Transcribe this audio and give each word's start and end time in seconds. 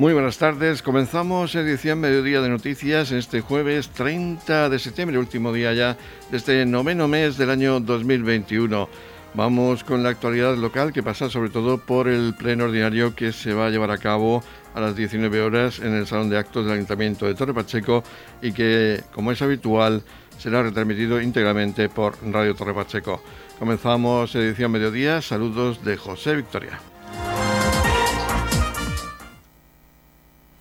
Muy 0.00 0.14
buenas 0.14 0.38
tardes. 0.38 0.80
Comenzamos 0.80 1.54
edición 1.54 2.00
Mediodía 2.00 2.40
de 2.40 2.48
Noticias 2.48 3.12
este 3.12 3.42
jueves 3.42 3.90
30 3.90 4.70
de 4.70 4.78
septiembre, 4.78 5.18
último 5.18 5.52
día 5.52 5.74
ya 5.74 5.98
de 6.30 6.38
este 6.38 6.64
noveno 6.64 7.06
mes 7.06 7.36
del 7.36 7.50
año 7.50 7.80
2021. 7.80 8.88
Vamos 9.34 9.84
con 9.84 10.02
la 10.02 10.08
actualidad 10.08 10.56
local 10.56 10.94
que 10.94 11.02
pasa 11.02 11.28
sobre 11.28 11.50
todo 11.50 11.76
por 11.76 12.08
el 12.08 12.34
pleno 12.34 12.64
ordinario 12.64 13.14
que 13.14 13.30
se 13.30 13.52
va 13.52 13.66
a 13.66 13.68
llevar 13.68 13.90
a 13.90 13.98
cabo 13.98 14.42
a 14.74 14.80
las 14.80 14.96
19 14.96 15.42
horas 15.42 15.80
en 15.80 15.92
el 15.92 16.06
Salón 16.06 16.30
de 16.30 16.38
Actos 16.38 16.64
del 16.64 16.76
Ayuntamiento 16.76 17.26
de 17.26 17.34
Torre 17.34 17.52
Pacheco 17.52 18.02
y 18.40 18.52
que, 18.52 19.02
como 19.12 19.32
es 19.32 19.42
habitual, 19.42 20.02
será 20.38 20.62
retransmitido 20.62 21.20
íntegramente 21.20 21.90
por 21.90 22.14
Radio 22.24 22.54
Torre 22.54 22.72
Pacheco. 22.72 23.22
Comenzamos 23.58 24.34
edición 24.34 24.72
Mediodía. 24.72 25.20
Saludos 25.20 25.84
de 25.84 25.98
José 25.98 26.36
Victoria. 26.36 26.89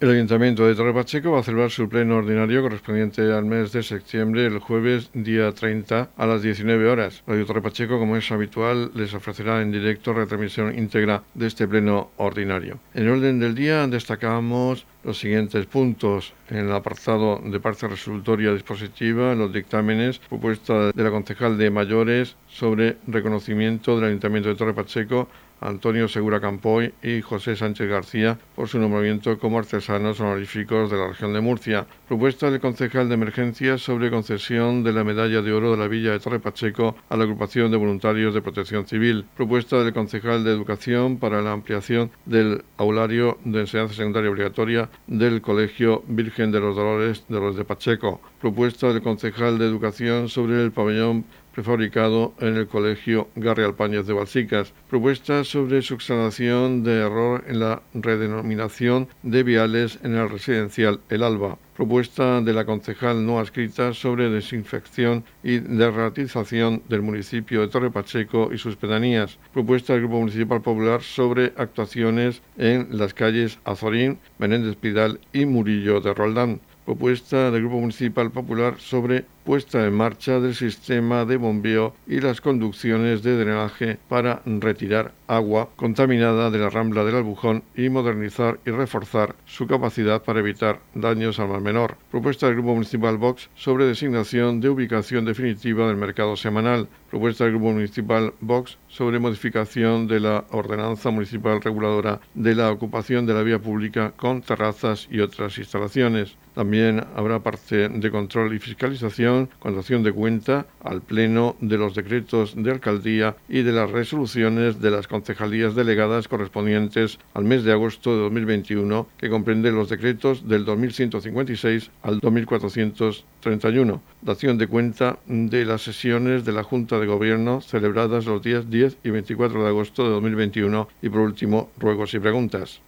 El 0.01 0.11
Ayuntamiento 0.11 0.65
de 0.65 0.75
Torre 0.75 0.93
Pacheco 0.93 1.31
va 1.31 1.41
a 1.41 1.43
celebrar 1.43 1.71
su 1.71 1.89
pleno 1.89 2.15
ordinario 2.15 2.61
correspondiente 2.61 3.33
al 3.33 3.43
mes 3.43 3.73
de 3.73 3.83
septiembre, 3.83 4.45
el 4.45 4.59
jueves 4.59 5.09
día 5.13 5.51
30 5.51 6.11
a 6.15 6.25
las 6.25 6.41
19 6.41 6.87
horas. 6.87 7.21
Radio 7.27 7.45
Torre 7.45 7.61
Pacheco, 7.61 7.99
como 7.99 8.15
es 8.15 8.31
habitual, 8.31 8.91
les 8.95 9.13
ofrecerá 9.13 9.61
en 9.61 9.73
directo 9.73 10.13
retransmisión 10.13 10.79
íntegra 10.79 11.23
de 11.33 11.47
este 11.47 11.67
pleno 11.67 12.11
ordinario. 12.15 12.79
En 12.93 13.03
el 13.03 13.09
orden 13.09 13.41
del 13.41 13.55
día 13.55 13.85
destacamos 13.87 14.85
los 15.03 15.19
siguientes 15.19 15.65
puntos 15.65 16.33
en 16.49 16.59
el 16.59 16.71
apartado 16.71 17.41
de 17.43 17.59
parte 17.59 17.89
resolutoria 17.89 18.53
dispositiva, 18.53 19.35
los 19.35 19.51
dictámenes, 19.51 20.19
propuesta 20.19 20.93
de 20.93 21.03
la 21.03 21.11
concejal 21.11 21.57
de 21.57 21.71
mayores 21.71 22.37
sobre 22.47 22.95
reconocimiento 23.05 23.97
del 23.97 24.11
Ayuntamiento 24.11 24.47
de 24.47 24.55
Torre 24.55 24.73
Pacheco 24.73 25.27
Antonio 25.61 26.07
Segura 26.07 26.39
Campoy 26.39 26.93
y 27.03 27.21
José 27.21 27.55
Sánchez 27.55 27.89
García 27.89 28.37
por 28.55 28.67
su 28.67 28.79
nombramiento 28.79 29.37
como 29.39 29.59
artesanos 29.59 30.19
honoríficos 30.19 30.91
de 30.91 30.97
la 30.97 31.07
región 31.07 31.33
de 31.33 31.41
Murcia. 31.41 31.85
Propuesta 32.07 32.49
del 32.49 32.59
concejal 32.59 33.09
de 33.09 33.15
emergencias 33.15 33.81
sobre 33.81 34.09
concesión 34.09 34.83
de 34.83 34.93
la 34.93 35.03
medalla 35.03 35.41
de 35.41 35.51
oro 35.53 35.71
de 35.71 35.77
la 35.77 35.87
Villa 35.87 36.11
de 36.11 36.19
Torre 36.19 36.39
Pacheco 36.39 36.95
a 37.09 37.17
la 37.17 37.23
agrupación 37.23 37.71
de 37.71 37.77
voluntarios 37.77 38.33
de 38.33 38.41
protección 38.41 38.87
civil. 38.87 39.25
Propuesta 39.35 39.83
del 39.83 39.93
concejal 39.93 40.43
de 40.43 40.51
educación 40.51 41.17
para 41.17 41.41
la 41.41 41.51
ampliación 41.51 42.11
del 42.25 42.63
aulario 42.77 43.37
de 43.43 43.61
enseñanza 43.61 43.95
secundaria 43.95 44.29
obligatoria 44.29 44.89
del 45.07 45.41
Colegio 45.41 46.03
Virgen 46.07 46.51
de 46.51 46.59
los 46.59 46.75
Dolores 46.75 47.25
de 47.27 47.39
los 47.39 47.55
de 47.55 47.65
Pacheco. 47.65 48.21
Propuesta 48.41 48.91
del 48.93 49.01
concejal 49.01 49.57
de 49.59 49.65
educación 49.65 50.29
sobre 50.29 50.63
el 50.63 50.71
pabellón 50.71 51.25
prefabricado 51.53 52.33
en 52.39 52.55
el 52.55 52.67
Colegio 52.67 53.29
Garri 53.35 53.63
Alpáñez 53.63 54.07
de 54.07 54.13
Balsicas. 54.13 54.73
Propuesta 54.89 55.43
sobre 55.43 55.81
subsanación 55.81 56.83
de 56.83 57.01
error 57.01 57.43
en 57.47 57.59
la 57.59 57.81
redenominación 57.93 59.07
de 59.23 59.43
viales 59.43 59.99
en 60.03 60.15
el 60.15 60.29
residencial 60.29 60.99
El 61.09 61.23
Alba. 61.23 61.57
Propuesta 61.75 62.41
de 62.41 62.51
la 62.51 62.65
concejal 62.65 63.25
no 63.25 63.39
adscrita 63.39 63.93
sobre 63.93 64.29
desinfección 64.29 65.23
y 65.43 65.59
derratización 65.59 66.83
del 66.89 67.01
municipio 67.01 67.61
de 67.61 67.69
Torre 67.69 67.89
Pacheco 67.89 68.49
y 68.53 68.57
sus 68.57 68.75
pedanías. 68.75 69.37
Propuesta 69.53 69.93
del 69.93 70.01
Grupo 70.01 70.19
Municipal 70.19 70.61
Popular 70.61 71.01
sobre 71.01 71.53
actuaciones 71.55 72.41
en 72.57 72.89
las 72.91 73.13
calles 73.13 73.59
Azorín, 73.63 74.19
Menéndez 74.39 74.75
Pidal 74.75 75.21
y 75.31 75.45
Murillo 75.45 76.01
de 76.01 76.13
Roldán 76.13 76.59
propuesta 76.89 77.51
del 77.51 77.61
Grupo 77.61 77.81
Municipal 77.81 78.31
Popular 78.31 78.79
sobre 78.79 79.23
puesta 79.43 79.85
en 79.85 79.93
marcha 79.93 80.39
del 80.39 80.55
sistema 80.55 81.23
de 81.23 81.37
bombeo 81.37 81.93
y 82.07 82.19
las 82.19 82.41
conducciones 82.41 83.21
de 83.21 83.37
drenaje 83.37 83.99
para 84.09 84.41
retirar 84.45 85.11
agua 85.27 85.69
contaminada 85.75 86.49
de 86.49 86.57
la 86.57 86.71
rambla 86.71 87.03
del 87.03 87.17
Albujón 87.17 87.63
y 87.75 87.89
modernizar 87.89 88.59
y 88.65 88.71
reforzar 88.71 89.35
su 89.45 89.67
capacidad 89.67 90.23
para 90.23 90.39
evitar 90.39 90.79
daños 90.95 91.39
al 91.39 91.49
mar 91.49 91.61
menor. 91.61 91.95
Propuesta 92.09 92.47
del 92.47 92.55
Grupo 92.55 92.73
Municipal 92.73 93.17
Vox 93.17 93.49
sobre 93.55 93.85
designación 93.85 94.59
de 94.59 94.69
ubicación 94.69 95.25
definitiva 95.25 95.87
del 95.87 95.97
mercado 95.97 96.35
semanal. 96.35 96.87
Propuesta 97.11 97.43
del 97.43 97.53
Grupo 97.53 97.71
Municipal 97.71 98.33
Vox 98.41 98.79
sobre 98.87 99.19
modificación 99.19 100.07
de 100.07 100.19
la 100.21 100.45
ordenanza 100.49 101.11
municipal 101.11 101.61
reguladora 101.61 102.19
de 102.33 102.55
la 102.55 102.71
ocupación 102.71 103.27
de 103.27 103.35
la 103.35 103.43
vía 103.43 103.59
pública 103.59 104.13
con 104.15 104.41
terrazas 104.41 105.07
y 105.11 105.19
otras 105.19 105.57
instalaciones. 105.59 106.35
También 106.59 107.05
habrá 107.15 107.39
parte 107.39 107.87
de 107.87 108.11
control 108.11 108.53
y 108.53 108.59
fiscalización 108.59 109.49
con 109.59 109.81
de 110.03 110.11
cuenta 110.11 110.65
al 110.83 111.01
Pleno 111.01 111.55
de 111.61 111.77
los 111.77 111.95
decretos 111.95 112.53
de 112.53 112.69
alcaldía 112.69 113.37
y 113.47 113.61
de 113.61 113.71
las 113.71 113.89
resoluciones 113.89 114.81
de 114.81 114.91
las 114.91 115.07
concejalías 115.07 115.73
delegadas 115.73 116.27
correspondientes 116.27 117.17
al 117.33 117.45
mes 117.45 117.63
de 117.63 117.71
agosto 117.71 118.13
de 118.13 118.23
2021, 118.23 119.07
que 119.17 119.29
comprende 119.29 119.71
los 119.71 119.87
decretos 119.87 120.49
del 120.49 120.65
2156 120.65 121.91
al 122.01 122.19
2431. 122.19 124.01
Dación 124.21 124.57
de 124.57 124.67
cuenta 124.67 125.17
de 125.27 125.63
las 125.63 125.83
sesiones 125.83 126.43
de 126.43 126.51
la 126.51 126.63
Junta 126.63 126.99
de 126.99 127.07
Gobierno 127.07 127.61
celebradas 127.61 128.25
los 128.25 128.41
días 128.41 128.69
10 128.69 128.97
y 129.05 129.11
24 129.11 129.63
de 129.63 129.69
agosto 129.69 130.03
de 130.03 130.09
2021 130.09 130.89
y 131.01 131.07
por 131.07 131.21
último, 131.21 131.69
ruegos 131.79 132.13
y 132.15 132.19
preguntas. 132.19 132.81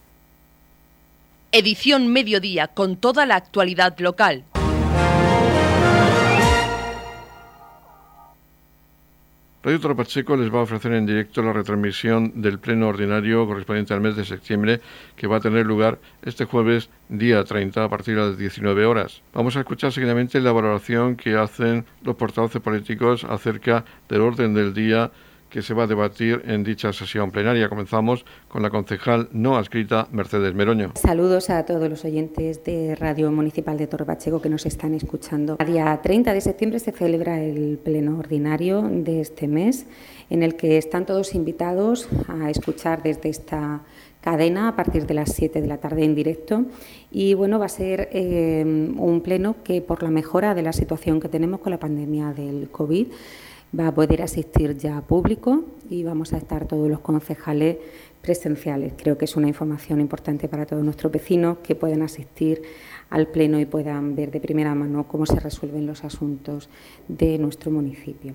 Edición 1.54 2.10
Mediodía 2.10 2.68
con 2.68 2.96
toda 2.96 3.26
la 3.26 3.36
actualidad 3.36 3.98
local. 3.98 4.46
Radio 9.62 9.78
Torre 9.78 10.38
les 10.38 10.52
va 10.52 10.60
a 10.60 10.62
ofrecer 10.62 10.94
en 10.94 11.04
directo 11.04 11.42
la 11.42 11.52
retransmisión 11.52 12.40
del 12.40 12.58
pleno 12.58 12.88
ordinario 12.88 13.46
correspondiente 13.46 13.92
al 13.92 14.00
mes 14.00 14.16
de 14.16 14.24
septiembre 14.24 14.80
que 15.14 15.26
va 15.26 15.36
a 15.36 15.40
tener 15.40 15.66
lugar 15.66 15.98
este 16.22 16.46
jueves 16.46 16.88
día 17.10 17.44
30 17.44 17.84
a 17.84 17.88
partir 17.90 18.16
de 18.16 18.22
las 18.22 18.38
19 18.38 18.86
horas. 18.86 19.20
Vamos 19.34 19.54
a 19.54 19.60
escuchar 19.60 19.92
seguidamente 19.92 20.40
la 20.40 20.52
valoración 20.52 21.16
que 21.16 21.36
hacen 21.36 21.84
los 22.02 22.16
portavoces 22.16 22.62
políticos 22.62 23.24
acerca 23.24 23.84
del 24.08 24.22
orden 24.22 24.54
del 24.54 24.72
día 24.72 25.12
que 25.52 25.60
se 25.60 25.74
va 25.74 25.84
a 25.84 25.86
debatir 25.86 26.42
en 26.46 26.64
dicha 26.64 26.94
sesión 26.94 27.30
plenaria. 27.30 27.68
Comenzamos 27.68 28.24
con 28.48 28.62
la 28.62 28.70
concejal 28.70 29.28
no 29.32 29.58
adscrita 29.58 30.08
Mercedes 30.10 30.54
Meroño. 30.54 30.92
Saludos 30.94 31.50
a 31.50 31.66
todos 31.66 31.90
los 31.90 32.06
oyentes 32.06 32.64
de 32.64 32.94
Radio 32.94 33.30
Municipal 33.30 33.76
de 33.76 33.86
Torre 33.86 34.06
Pacheco 34.06 34.40
que 34.40 34.48
nos 34.48 34.64
están 34.64 34.94
escuchando. 34.94 35.56
El 35.60 35.66
día 35.66 36.00
30 36.02 36.32
de 36.32 36.40
septiembre 36.40 36.78
se 36.78 36.90
celebra 36.92 37.38
el 37.42 37.78
pleno 37.84 38.18
ordinario 38.18 38.80
de 38.80 39.20
este 39.20 39.46
mes 39.46 39.84
en 40.30 40.42
el 40.42 40.56
que 40.56 40.78
están 40.78 41.04
todos 41.04 41.34
invitados 41.34 42.08
a 42.28 42.48
escuchar 42.48 43.02
desde 43.02 43.28
esta 43.28 43.82
cadena 44.22 44.68
a 44.68 44.76
partir 44.76 45.04
de 45.04 45.12
las 45.12 45.34
7 45.34 45.60
de 45.60 45.66
la 45.66 45.76
tarde 45.76 46.04
en 46.04 46.14
directo. 46.14 46.64
Y 47.10 47.34
bueno, 47.34 47.58
va 47.58 47.66
a 47.66 47.68
ser 47.68 48.08
eh, 48.12 48.64
un 48.64 49.20
pleno 49.20 49.56
que 49.62 49.82
por 49.82 50.02
la 50.02 50.10
mejora 50.10 50.54
de 50.54 50.62
la 50.62 50.72
situación 50.72 51.20
que 51.20 51.28
tenemos 51.28 51.60
con 51.60 51.72
la 51.72 51.78
pandemia 51.78 52.32
del 52.32 52.70
COVID 52.70 53.08
va 53.78 53.88
a 53.88 53.94
poder 53.94 54.22
asistir 54.22 54.76
ya 54.76 55.00
público 55.00 55.64
y 55.88 56.04
vamos 56.04 56.32
a 56.32 56.38
estar 56.38 56.66
todos 56.66 56.88
los 56.88 57.00
concejales 57.00 57.78
presenciales. 58.20 58.92
Creo 58.96 59.16
que 59.16 59.24
es 59.24 59.36
una 59.36 59.48
información 59.48 60.00
importante 60.00 60.48
para 60.48 60.66
todos 60.66 60.84
nuestros 60.84 61.12
vecinos 61.12 61.58
que 61.58 61.74
puedan 61.74 62.02
asistir 62.02 62.62
al 63.10 63.28
Pleno 63.28 63.58
y 63.60 63.66
puedan 63.66 64.14
ver 64.14 64.30
de 64.30 64.40
primera 64.40 64.74
mano 64.74 65.06
cómo 65.08 65.26
se 65.26 65.40
resuelven 65.40 65.86
los 65.86 66.04
asuntos 66.04 66.68
de 67.08 67.38
nuestro 67.38 67.70
municipio. 67.70 68.34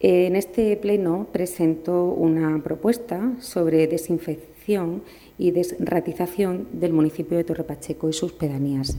En 0.00 0.36
este 0.36 0.76
Pleno 0.76 1.26
presento 1.32 2.04
una 2.04 2.62
propuesta 2.62 3.32
sobre 3.40 3.86
desinfección 3.86 5.02
y 5.38 5.50
desratización 5.50 6.68
del 6.72 6.92
municipio 6.92 7.36
de 7.36 7.44
Torrepacheco 7.44 8.08
y 8.08 8.12
sus 8.12 8.32
pedanías. 8.32 8.98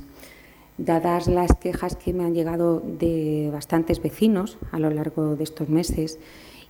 Dadas 0.80 1.28
las 1.28 1.58
quejas 1.58 1.98
que 1.98 2.14
me 2.14 2.24
han 2.24 2.34
llegado 2.34 2.80
de 2.80 3.50
bastantes 3.52 4.02
vecinos 4.02 4.58
a 4.72 4.80
lo 4.80 4.90
largo 4.90 5.36
de 5.36 5.44
estos 5.44 5.68
meses 5.68 6.20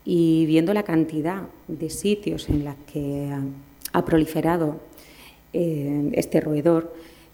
y 0.03 0.47
viendo 0.47 0.73
la 0.73 0.81
cantidad 0.81 1.43
de 1.67 1.91
sitios 1.91 2.49
en 2.49 2.65
los 2.65 2.73
que 2.91 3.31
ha, 3.93 4.05
proliferado 4.05 4.77
eh, 5.53 6.09
este 6.13 6.41
roedor, 6.41 6.91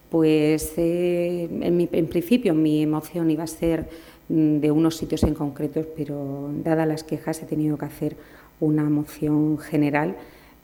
pues 0.09 0.73
eh, 0.75 1.47
en, 1.49 2.07
principio 2.07 2.53
mi 2.53 2.83
emoción 2.83 3.31
iba 3.31 3.45
a 3.45 3.47
ser 3.47 3.87
mm, 4.27 4.57
de 4.57 4.69
unos 4.69 4.97
sitios 4.97 5.23
en 5.23 5.33
concretos, 5.33 5.85
pero 5.95 6.49
dadas 6.61 6.89
las 6.89 7.03
quejas 7.05 7.41
he 7.41 7.45
tenido 7.45 7.77
que 7.77 7.85
hacer 7.85 8.17
una 8.59 8.83
moción 8.89 9.57
general 9.59 10.17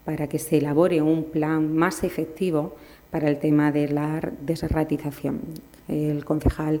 para 0.04 0.28
que 0.28 0.38
se 0.38 0.58
elabore 0.58 1.00
un 1.00 1.24
plan 1.24 1.74
más 1.74 2.04
efectivo 2.04 2.76
para 3.10 3.30
el 3.30 3.38
tema 3.38 3.72
de 3.72 3.88
la 3.88 4.20
desratización 4.42 5.40
el 5.92 6.24
concejal 6.24 6.80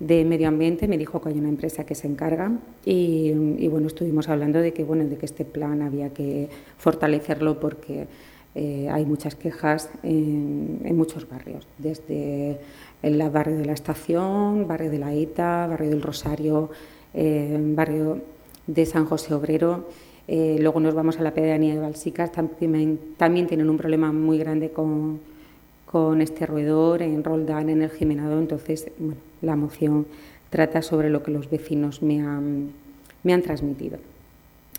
de 0.00 0.24
Medio 0.24 0.48
Ambiente 0.48 0.86
me 0.86 0.96
dijo 0.96 1.20
que 1.20 1.30
hay 1.30 1.38
una 1.38 1.48
empresa 1.48 1.84
que 1.84 1.94
se 1.94 2.06
encarga 2.06 2.52
y, 2.84 3.32
bueno, 3.68 3.88
estuvimos 3.88 4.28
hablando 4.28 4.60
de 4.60 4.72
que, 4.72 4.84
bueno, 4.84 5.04
de 5.04 5.16
que 5.16 5.26
este 5.26 5.44
plan 5.44 5.82
había 5.82 6.10
que 6.10 6.48
fortalecerlo 6.76 7.58
porque 7.58 8.06
eh, 8.54 8.88
hay 8.90 9.04
muchas 9.04 9.34
quejas 9.34 9.90
en, 10.02 10.96
muchos 10.96 11.28
barrios, 11.28 11.66
desde 11.78 12.58
el 13.02 13.30
barrio 13.30 13.56
de 13.56 13.64
la 13.64 13.72
Estación, 13.72 14.66
barrio 14.68 14.90
de 14.90 14.98
la 14.98 15.14
Ita, 15.14 15.66
barrio 15.66 15.90
del 15.90 16.02
Rosario, 16.02 16.70
eh, 17.14 17.56
barrio 17.60 18.22
de 18.66 18.86
San 18.86 19.04
José 19.06 19.34
Obrero. 19.34 19.88
Eh, 20.28 20.58
luego 20.60 20.78
nos 20.78 20.94
vamos 20.94 21.18
a 21.18 21.22
la 21.22 21.32
pedanía 21.32 21.74
de 21.74 21.80
Balsicas, 21.80 22.30
también, 22.30 23.00
también 23.16 23.46
tienen 23.46 23.68
un 23.70 23.78
problema 23.78 24.12
muy 24.12 24.38
grande 24.38 24.70
con 24.70 25.20
con 25.90 26.20
este 26.20 26.44
roedor 26.44 27.02
en 27.02 27.24
Roldán, 27.24 27.70
en 27.70 27.82
el 27.82 27.90
Jimenado. 27.90 28.38
Entonces, 28.38 28.90
bueno, 28.98 29.20
la 29.40 29.56
moción 29.56 30.06
trata 30.50 30.82
sobre 30.82 31.10
lo 31.10 31.22
que 31.22 31.30
los 31.30 31.48
vecinos 31.48 32.02
me 32.02 32.20
han, 32.20 32.72
me 33.22 33.32
han 33.32 33.42
transmitido. 33.42 33.98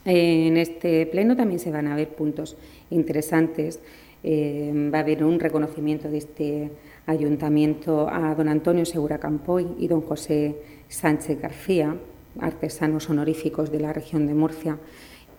En 0.06 0.58
este 0.58 1.06
pleno 1.08 1.36
también 1.36 1.60
se 1.60 1.72
van 1.72 1.88
a 1.88 1.96
ver 1.96 2.10
puntos 2.10 2.58
interesantes. 2.90 3.80
Eh, 4.24 4.90
va 4.94 5.00
a 5.00 5.02
haber 5.02 5.24
un 5.24 5.40
reconocimiento 5.40 6.10
de 6.10 6.18
este 6.18 6.72
ayuntamiento 7.06 8.10
a 8.10 8.36
don 8.36 8.48
Antonio 8.48 8.86
Segura 8.86 9.18
Campoy 9.18 9.68
y 9.80 9.88
don 9.88 10.02
José 10.02 10.58
Sánchez 10.90 11.42
García, 11.42 11.96
artesanos 12.40 13.10
honoríficos 13.10 13.72
de 13.72 13.80
la 13.80 13.94
región 13.94 14.28
de 14.28 14.34
Murcia. 14.34 14.78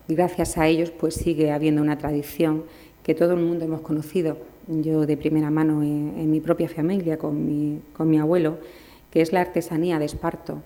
Gracias 0.08 0.58
a 0.58 0.66
ellos 0.66 0.90
pues 0.90 1.14
sigue 1.14 1.52
habiendo 1.52 1.82
una 1.82 1.98
tradición 1.98 2.64
que 3.02 3.14
todo 3.14 3.34
el 3.34 3.40
mundo 3.40 3.64
hemos 3.64 3.82
conocido, 3.82 4.36
yo 4.68 5.06
de 5.06 5.16
primera 5.16 5.50
mano 5.50 5.82
en, 5.82 6.30
mi 6.30 6.40
propia 6.40 6.68
familia, 6.68 7.18
con 7.18 7.46
mi, 7.46 7.80
con 7.96 8.08
mi 8.08 8.18
abuelo, 8.18 8.58
que 9.10 9.20
es 9.20 9.32
la 9.32 9.40
artesanía 9.40 9.98
de 9.98 10.04
Esparto. 10.04 10.62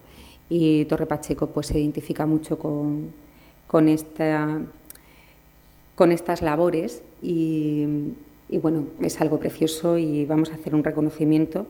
Y 0.49 0.85
Torre 0.87 1.07
Pacheco 1.07 1.49
pues, 1.49 1.69
se 1.69 1.79
identifica 1.79 2.27
mucho 2.27 2.59
con, 2.59 3.13
con, 3.67 3.89
esta, 3.89 4.61
con 5.95 6.13
estas 6.13 6.43
labores 6.43 7.03
y, 7.23 7.87
bueno, 8.63 8.85
es 9.01 9.21
algo 9.21 9.39
precioso 9.39 9.99
y 9.99 10.27
vamos 10.27 10.51
a 10.51 10.55
hacer 10.55 10.75
un 10.75 10.85
reconocimiento. 10.85 11.67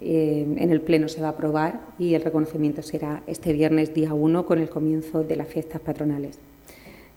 Eh, 0.00 0.46
en 0.58 0.70
el 0.70 0.80
Pleno 0.80 1.08
se 1.08 1.20
va 1.20 1.28
a 1.28 1.30
aprobar 1.30 1.80
y 1.98 2.14
el 2.14 2.22
reconocimiento 2.22 2.82
será 2.82 3.22
este 3.26 3.52
viernes 3.52 3.94
día 3.94 4.14
1 4.14 4.46
con 4.46 4.58
el 4.58 4.68
comienzo 4.68 5.24
de 5.24 5.36
las 5.36 5.48
fiestas 5.48 5.80
patronales. 5.80 6.38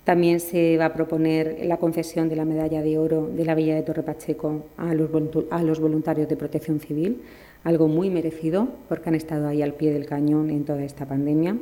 También 0.03 0.39
se 0.39 0.77
va 0.77 0.85
a 0.85 0.93
proponer 0.93 1.59
la 1.63 1.77
concesión 1.77 2.27
de 2.27 2.35
la 2.35 2.43
medalla 2.43 2.81
de 2.81 2.97
oro 2.97 3.27
de 3.27 3.45
la 3.45 3.53
Villa 3.53 3.75
de 3.75 3.83
Torre 3.83 4.01
Pacheco 4.01 4.65
a 4.77 4.95
los, 4.95 5.11
voluntarios 5.11 6.27
de 6.27 6.35
protección 6.35 6.79
civil, 6.79 7.21
algo 7.63 7.87
muy 7.87 8.09
merecido 8.09 8.67
porque 8.89 9.09
han 9.09 9.15
estado 9.15 9.47
ahí 9.47 9.61
al 9.61 9.75
pie 9.75 9.93
del 9.93 10.07
cañón 10.07 10.49
en 10.49 10.65
toda 10.65 10.83
esta 10.83 11.05
pandemia. 11.05 11.57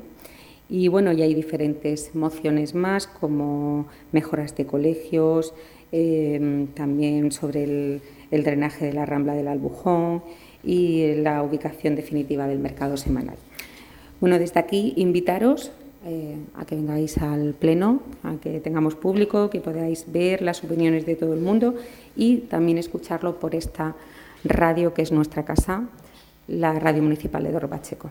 Y 0.69 0.87
bueno, 0.87 1.11
ya 1.11 1.25
hay 1.25 1.33
diferentes 1.33 2.15
mociones 2.15 2.75
más, 2.75 3.07
como 3.07 3.87
mejoras 4.13 4.55
de 4.55 4.65
colegios, 4.65 5.53
em, 5.91 6.67
también 6.67 7.33
sobre 7.33 7.63
el, 7.63 8.01
el, 8.31 8.43
drenaje 8.43 8.85
de 8.85 8.93
la 8.93 9.05
rambla 9.05 9.33
del 9.33 9.47
Albujón 9.47 10.23
y 10.63 11.15
la 11.15 11.43
ubicación 11.43 11.95
definitiva 11.95 12.47
del 12.47 12.59
mercado 12.59 12.95
semanal. 12.95 13.35
Bueno, 14.21 14.37
desde 14.37 14.59
aquí 14.59 14.93
invitaros 14.95 15.71
eh, 16.05 16.37
a 16.55 16.65
que 16.65 16.75
vengáis 16.75 17.17
al 17.17 17.53
pleno, 17.53 18.01
a 18.23 18.35
que 18.35 18.59
tengamos 18.61 18.95
público, 18.95 19.49
que 19.49 19.59
podáis 19.59 20.05
ver 20.11 20.41
las 20.41 20.63
opiniones 20.63 21.05
de 21.05 21.15
todo 21.15 21.33
el 21.33 21.41
mundo 21.41 21.75
y 22.15 22.37
también 22.37 22.77
escucharlo 22.77 23.39
por 23.39 23.53
esta 23.53 23.95
radio 24.45 24.93
que 24.93 25.01
es 25.01 25.11
nuestra 25.11 25.43
casa, 25.43 25.83
la 26.47 26.79
Radio 26.79 27.03
Municipal 27.03 27.43
de 27.43 27.51
Doro 27.51 27.69
Pacheco. 27.69 28.09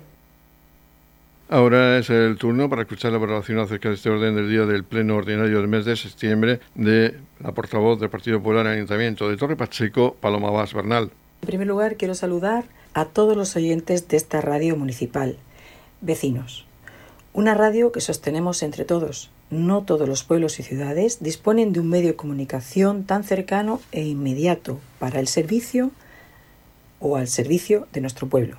Ahora 1.51 1.97
es 1.97 2.11
el 2.11 2.37
turno 2.37 2.69
para 2.69 2.83
escuchar 2.83 3.11
la 3.11 3.17
valoración 3.17 3.59
acerca 3.59 3.89
de 3.89 3.95
este 3.95 4.11
orden 4.11 4.37
del 4.37 4.51
día 4.51 4.67
del 4.67 4.85
Pleno 4.85 5.17
Ordinario 5.17 5.59
del 5.59 5.69
mes 5.69 5.87
de 5.87 5.97
septiembre 5.97 6.61
de 6.75 7.15
la 7.41 7.53
portavoz 7.53 7.99
del 7.99 8.11
Partido 8.11 8.37
Popular 8.39 8.67
en 8.67 8.73
Ayuntamiento 8.73 9.31
de 9.31 9.39
Torre 9.39 9.57
Pacheco, 9.57 10.15
Paloma 10.21 10.51
Vaz 10.51 10.75
Bernal. 10.75 11.11
En 11.41 11.47
primer 11.47 11.67
lugar, 11.67 11.97
quiero 11.97 12.15
saludar 12.15 12.65
a 12.93 13.07
todos 13.07 13.35
los 13.35 13.57
oyentes 13.57 14.09
de 14.09 14.19
esta 14.19 14.43
radio 14.43 14.77
municipal, 14.77 15.39
vecinos. 16.03 16.68
Una 17.35 17.55
radio 17.55 17.93
que 17.93 18.01
sostenemos 18.01 18.63
entre 18.63 18.85
todos. 18.85 19.31
No 19.51 19.83
todos 19.85 20.09
los 20.09 20.25
pueblos 20.25 20.59
y 20.59 20.63
ciudades 20.63 21.19
disponen 21.21 21.73
de 21.73 21.81
un 21.81 21.89
medio 21.89 22.09
de 22.09 22.17
comunicación 22.17 23.05
tan 23.05 23.23
cercano 23.23 23.81
e 23.93 24.03
inmediato 24.03 24.79
para 24.99 25.21
el 25.21 25.29
servicio 25.29 25.91
o 27.01 27.17
al 27.17 27.29
servicio 27.29 27.87
de 27.93 28.01
nuestro 28.01 28.29
pueblo. 28.29 28.57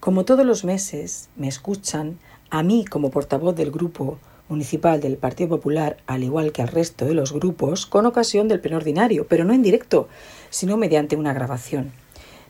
Como 0.00 0.24
todos 0.24 0.44
los 0.44 0.64
meses 0.64 1.28
me 1.36 1.48
escuchan 1.48 2.18
a 2.50 2.62
mí 2.62 2.84
como 2.84 3.10
portavoz 3.10 3.54
del 3.54 3.70
grupo 3.70 4.18
municipal 4.48 5.00
del 5.00 5.16
Partido 5.16 5.50
Popular, 5.50 5.98
al 6.06 6.24
igual 6.24 6.52
que 6.52 6.62
al 6.62 6.68
resto 6.68 7.04
de 7.04 7.14
los 7.14 7.32
grupos, 7.32 7.86
con 7.86 8.06
ocasión 8.06 8.48
del 8.48 8.60
pleno 8.60 8.78
ordinario, 8.78 9.26
pero 9.28 9.44
no 9.44 9.52
en 9.52 9.62
directo, 9.62 10.08
sino 10.50 10.76
mediante 10.76 11.16
una 11.16 11.32
grabación. 11.32 11.92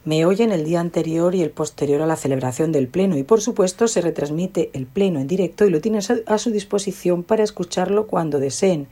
Me 0.05 0.25
oyen 0.25 0.53
el 0.53 0.65
día 0.65 0.81
anterior 0.81 1.35
y 1.35 1.43
el 1.43 1.51
posterior 1.51 2.03
a 2.03 2.07
la 2.07 2.17
celebración 2.17 2.73
del 2.73 2.89
Pleno 2.89 3.17
y 3.17 3.25
por 3.25 3.41
supuesto 3.41 3.89
se 3.89 4.01
retransmite 4.01 4.71
el 4.73 4.87
Pleno 4.87 5.21
en 5.21 5.27
directo 5.27 5.67
y 5.67 5.71
lo 5.71 5.81
tienen 5.81 6.03
a 6.27 6.39
su 6.39 6.51
disposición 6.51 7.23
para 7.23 7.45
escucharlo 7.45 8.07
cuando 8.07 8.39
deseen 8.39 8.87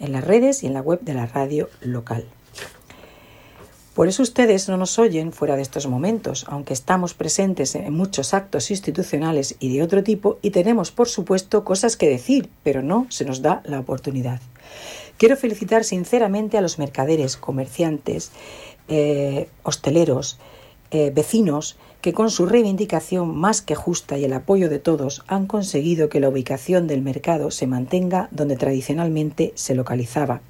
en 0.00 0.12
las 0.12 0.24
redes 0.24 0.62
y 0.62 0.66
en 0.66 0.74
la 0.74 0.80
web 0.80 1.00
de 1.00 1.14
la 1.14 1.26
radio 1.26 1.68
local. 1.80 2.24
Por 3.98 4.06
eso 4.06 4.22
ustedes 4.22 4.68
no 4.68 4.76
nos 4.76 4.96
oyen 5.00 5.32
fuera 5.32 5.56
de 5.56 5.62
estos 5.62 5.88
momentos, 5.88 6.44
aunque 6.48 6.72
estamos 6.72 7.14
presentes 7.14 7.74
en 7.74 7.92
muchos 7.92 8.32
actos 8.32 8.70
institucionales 8.70 9.56
y 9.58 9.74
de 9.74 9.82
otro 9.82 10.04
tipo 10.04 10.38
y 10.40 10.50
tenemos, 10.50 10.92
por 10.92 11.08
supuesto, 11.08 11.64
cosas 11.64 11.96
que 11.96 12.08
decir, 12.08 12.48
pero 12.62 12.80
no 12.80 13.06
se 13.10 13.24
nos 13.24 13.42
da 13.42 13.60
la 13.64 13.80
oportunidad. 13.80 14.40
Quiero 15.16 15.36
felicitar 15.36 15.82
sinceramente 15.82 16.56
a 16.56 16.60
los 16.60 16.78
mercaderes, 16.78 17.36
comerciantes, 17.36 18.30
eh, 18.88 19.48
hosteleros, 19.62 20.38
eh, 20.90 21.12
vecinos, 21.14 21.76
que 22.00 22.12
con 22.12 22.30
su 22.30 22.46
reivindicación 22.46 23.36
más 23.36 23.60
que 23.60 23.74
justa 23.74 24.18
y 24.18 24.24
el 24.24 24.32
apoyo 24.32 24.68
de 24.68 24.78
todos 24.78 25.24
han 25.26 25.46
conseguido 25.46 26.08
que 26.08 26.20
la 26.20 26.28
ubicación 26.28 26.86
del 26.86 27.02
mercado 27.02 27.50
se 27.50 27.66
mantenga 27.66 28.28
donde 28.30 28.56
tradicionalmente 28.56 29.52
se 29.56 29.74
localizaba. 29.74 30.40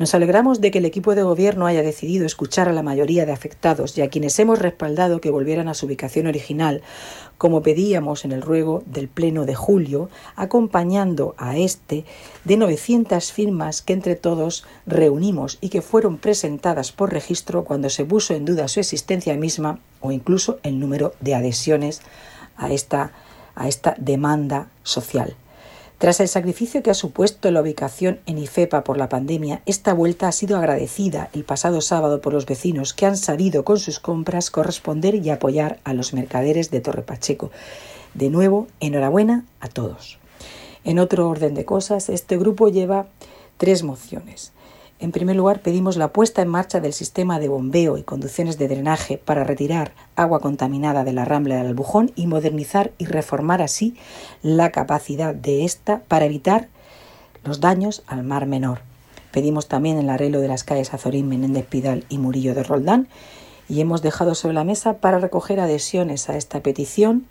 Nos 0.00 0.14
alegramos 0.14 0.62
de 0.62 0.70
que 0.70 0.78
el 0.78 0.86
equipo 0.86 1.14
de 1.14 1.22
gobierno 1.22 1.66
haya 1.66 1.82
decidido 1.82 2.24
escuchar 2.24 2.70
a 2.70 2.72
la 2.72 2.82
mayoría 2.82 3.26
de 3.26 3.32
afectados 3.32 3.98
y 3.98 4.00
a 4.00 4.08
quienes 4.08 4.38
hemos 4.38 4.58
respaldado 4.58 5.20
que 5.20 5.30
volvieran 5.30 5.68
a 5.68 5.74
su 5.74 5.84
ubicación 5.84 6.26
original, 6.26 6.80
como 7.40 7.62
pedíamos 7.62 8.26
en 8.26 8.32
el 8.32 8.42
ruego 8.42 8.82
del 8.84 9.08
Pleno 9.08 9.46
de 9.46 9.54
julio, 9.54 10.10
acompañando 10.36 11.34
a 11.38 11.56
este 11.56 12.04
de 12.44 12.58
900 12.58 13.32
firmas 13.32 13.80
que 13.80 13.94
entre 13.94 14.14
todos 14.14 14.66
reunimos 14.84 15.56
y 15.62 15.70
que 15.70 15.80
fueron 15.80 16.18
presentadas 16.18 16.92
por 16.92 17.14
registro 17.14 17.64
cuando 17.64 17.88
se 17.88 18.04
puso 18.04 18.34
en 18.34 18.44
duda 18.44 18.68
su 18.68 18.80
existencia 18.80 19.34
misma 19.36 19.78
o 20.02 20.12
incluso 20.12 20.58
el 20.64 20.78
número 20.78 21.14
de 21.20 21.34
adhesiones 21.34 22.02
a 22.58 22.70
esta, 22.70 23.12
a 23.54 23.68
esta 23.68 23.94
demanda 23.96 24.68
social. 24.82 25.34
Tras 26.00 26.18
el 26.20 26.28
sacrificio 26.28 26.82
que 26.82 26.90
ha 26.90 26.94
supuesto 26.94 27.50
la 27.50 27.60
ubicación 27.60 28.20
en 28.24 28.38
IFEPA 28.38 28.84
por 28.84 28.96
la 28.96 29.10
pandemia, 29.10 29.60
esta 29.66 29.92
vuelta 29.92 30.28
ha 30.28 30.32
sido 30.32 30.56
agradecida 30.56 31.28
el 31.34 31.44
pasado 31.44 31.82
sábado 31.82 32.22
por 32.22 32.32
los 32.32 32.46
vecinos 32.46 32.94
que 32.94 33.04
han 33.04 33.18
sabido 33.18 33.66
con 33.66 33.78
sus 33.78 34.00
compras 34.00 34.50
corresponder 34.50 35.14
y 35.16 35.28
apoyar 35.28 35.78
a 35.84 35.92
los 35.92 36.14
mercaderes 36.14 36.70
de 36.70 36.80
Torre 36.80 37.02
Pacheco. 37.02 37.50
De 38.14 38.30
nuevo, 38.30 38.66
enhorabuena 38.80 39.44
a 39.60 39.68
todos. 39.68 40.18
En 40.84 40.98
otro 40.98 41.28
orden 41.28 41.52
de 41.52 41.66
cosas, 41.66 42.08
este 42.08 42.38
grupo 42.38 42.70
lleva 42.70 43.08
tres 43.58 43.82
mociones. 43.82 44.52
En 45.00 45.12
primer 45.12 45.34
lugar, 45.34 45.62
pedimos 45.62 45.96
la 45.96 46.12
puesta 46.12 46.42
en 46.42 46.48
marcha 46.48 46.78
del 46.78 46.92
sistema 46.92 47.40
de 47.40 47.48
bombeo 47.48 47.96
y 47.96 48.02
conducciones 48.02 48.58
de 48.58 48.68
drenaje 48.68 49.16
para 49.16 49.44
retirar 49.44 49.94
agua 50.14 50.40
contaminada 50.40 51.04
de 51.04 51.14
la 51.14 51.24
rambla 51.24 51.56
del 51.56 51.68
Albujón 51.68 52.12
y 52.16 52.26
modernizar 52.26 52.92
y 52.98 53.06
reformar 53.06 53.62
así 53.62 53.96
la 54.42 54.70
capacidad 54.72 55.34
de 55.34 55.64
esta 55.64 56.00
para 56.00 56.26
evitar 56.26 56.68
los 57.44 57.60
daños 57.60 58.02
al 58.08 58.24
mar 58.24 58.44
menor. 58.44 58.82
Pedimos 59.32 59.68
también 59.68 59.96
el 59.96 60.10
arreglo 60.10 60.42
de 60.42 60.48
las 60.48 60.64
calles 60.64 60.92
Azorín, 60.92 61.30
Menéndez 61.30 61.64
Pidal 61.64 62.04
y 62.10 62.18
Murillo 62.18 62.54
de 62.54 62.62
Roldán 62.62 63.08
y 63.70 63.80
hemos 63.80 64.02
dejado 64.02 64.34
sobre 64.34 64.54
la 64.54 64.64
mesa 64.64 64.98
para 64.98 65.18
recoger 65.18 65.60
adhesiones 65.60 66.28
a 66.28 66.36
esta 66.36 66.60
petición 66.60 67.26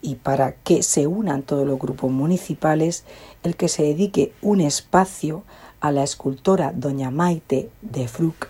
y 0.00 0.14
para 0.14 0.52
que 0.52 0.84
se 0.84 1.08
unan 1.08 1.42
todos 1.42 1.66
los 1.66 1.78
grupos 1.78 2.12
municipales 2.12 3.04
el 3.42 3.56
que 3.56 3.66
se 3.66 3.82
dedique 3.82 4.32
un 4.42 4.60
espacio 4.60 5.42
a 5.80 5.92
la 5.92 6.02
escultora 6.02 6.72
doña 6.74 7.10
Maite 7.10 7.70
de 7.82 8.08
Fruc, 8.08 8.48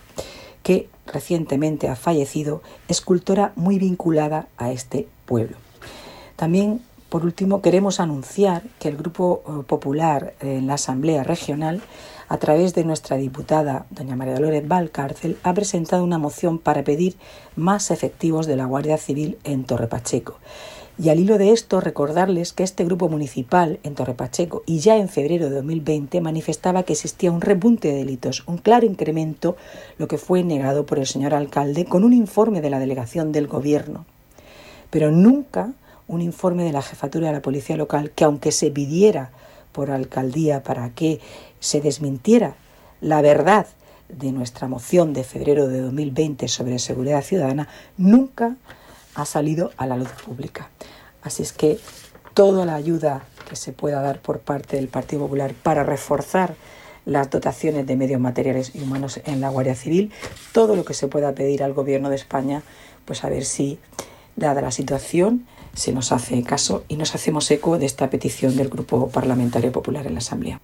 que 0.62 0.88
recientemente 1.06 1.88
ha 1.88 1.96
fallecido, 1.96 2.62
escultora 2.88 3.52
muy 3.56 3.78
vinculada 3.78 4.49
a 4.56 4.72
este 4.72 5.08
pueblo. 5.26 5.56
También, 6.37 6.80
por 7.08 7.25
último, 7.25 7.60
queremos 7.60 8.00
anunciar 8.00 8.62
que 8.78 8.88
el 8.88 8.96
Grupo 8.96 9.42
eh, 9.46 9.62
Popular 9.66 10.34
en 10.40 10.66
la 10.66 10.75
Asamblea 10.75 11.25
Regional, 11.25 11.82
a 12.28 12.37
través 12.38 12.75
de 12.75 12.84
nuestra 12.84 13.16
diputada 13.16 13.87
doña 13.90 14.14
María 14.14 14.34
Dolores 14.34 14.66
Valcárcel, 14.66 15.37
ha 15.42 15.52
presentado 15.52 16.04
una 16.04 16.18
moción 16.18 16.58
para 16.58 16.84
pedir 16.84 17.16
más 17.56 17.90
efectivos 17.90 18.46
de 18.46 18.56
la 18.56 18.66
Guardia 18.66 18.99
Civil 18.99 19.38
en 19.42 19.64
Torre 19.64 19.88
Pacheco. 19.88 20.38
Y 21.00 21.09
al 21.09 21.19
hilo 21.19 21.38
de 21.38 21.52
esto, 21.52 21.80
recordarles 21.80 22.52
que 22.52 22.62
este 22.62 22.85
grupo 22.85 23.09
municipal 23.09 23.80
en 23.85 23.95
Torrepacheco 23.95 24.62
y 24.66 24.80
ya 24.80 24.99
en 24.99 25.09
febrero 25.09 25.49
de 25.49 25.57
2020 25.57 26.21
manifestaba 26.21 26.83
que 26.83 26.92
existía 26.92 27.33
un 27.33 27.40
repunte 27.40 27.88
de 27.88 27.95
delitos, 27.95 28.42
un 28.47 28.59
claro 28.59 28.85
incremento, 28.85 29.57
lo 29.97 30.09
que 30.09 30.19
fue 30.19 30.45
negado 30.45 30.85
por 30.85 30.99
el 30.99 31.07
señor 31.07 31.33
alcalde 31.33 31.87
con 31.87 32.04
un 32.04 32.12
informe 32.12 32.61
de 32.61 32.69
la 32.69 32.78
delegación 32.78 33.33
del 33.33 33.47
gobierno. 33.47 34.04
Pero 34.90 35.11
nunca 35.11 35.73
un 36.07 36.21
informe 36.21 36.64
de 36.64 36.73
la 36.73 36.83
jefatura 36.83 37.28
de 37.28 37.33
la 37.33 37.40
policía 37.40 37.78
local 37.78 38.11
que 38.11 38.25
aunque 38.25 38.52
se 38.52 38.71
pidiera 38.71 39.30
por 39.73 39.90
alcaldía 39.90 40.62
para 40.62 40.90
que 40.90 41.19
se 41.61 41.80
desmintiera 41.80 42.57
la 43.00 43.23
verdad 43.23 43.66
de 44.11 44.33
nuestra 44.33 44.69
moción 44.69 45.14
de 45.14 45.25
febrero 45.25 45.66
de 45.66 45.80
2020 45.80 46.47
sobre 46.49 46.78
seguridad 46.78 47.23
ciudadana 47.23 47.69
nunca 47.97 48.57
ha 49.20 49.26
salido 49.26 49.72
a 49.76 49.86
la 49.86 49.96
luz 49.96 50.10
pública. 50.24 50.70
Así 51.22 51.42
es 51.42 51.52
que 51.52 51.78
toda 52.34 52.64
la 52.64 52.74
ayuda 52.74 53.24
que 53.48 53.56
se 53.56 53.72
pueda 53.72 54.00
dar 54.00 54.20
por 54.20 54.40
parte 54.40 54.76
del 54.76 54.88
Partido 54.88 55.22
Popular 55.22 55.54
para 55.54 55.82
reforzar 55.82 56.54
las 57.04 57.30
dotaciones 57.30 57.86
de 57.86 57.96
medios 57.96 58.20
materiales 58.20 58.74
y 58.74 58.82
humanos 58.82 59.20
en 59.24 59.40
la 59.40 59.48
Guardia 59.48 59.74
Civil, 59.74 60.12
todo 60.52 60.76
lo 60.76 60.84
que 60.84 60.94
se 60.94 61.08
pueda 61.08 61.34
pedir 61.34 61.62
al 61.62 61.72
Gobierno 61.72 62.10
de 62.10 62.16
España, 62.16 62.62
pues 63.04 63.24
a 63.24 63.28
ver 63.28 63.44
si, 63.44 63.78
dada 64.36 64.60
la 64.60 64.70
situación, 64.70 65.46
se 65.74 65.92
nos 65.92 66.12
hace 66.12 66.42
caso 66.42 66.84
y 66.88 66.96
nos 66.96 67.14
hacemos 67.14 67.50
eco 67.50 67.78
de 67.78 67.86
esta 67.86 68.10
petición 68.10 68.56
del 68.56 68.68
Grupo 68.68 69.08
Parlamentario 69.08 69.72
Popular 69.72 70.06
en 70.06 70.14
la 70.14 70.18
Asamblea. 70.18 70.60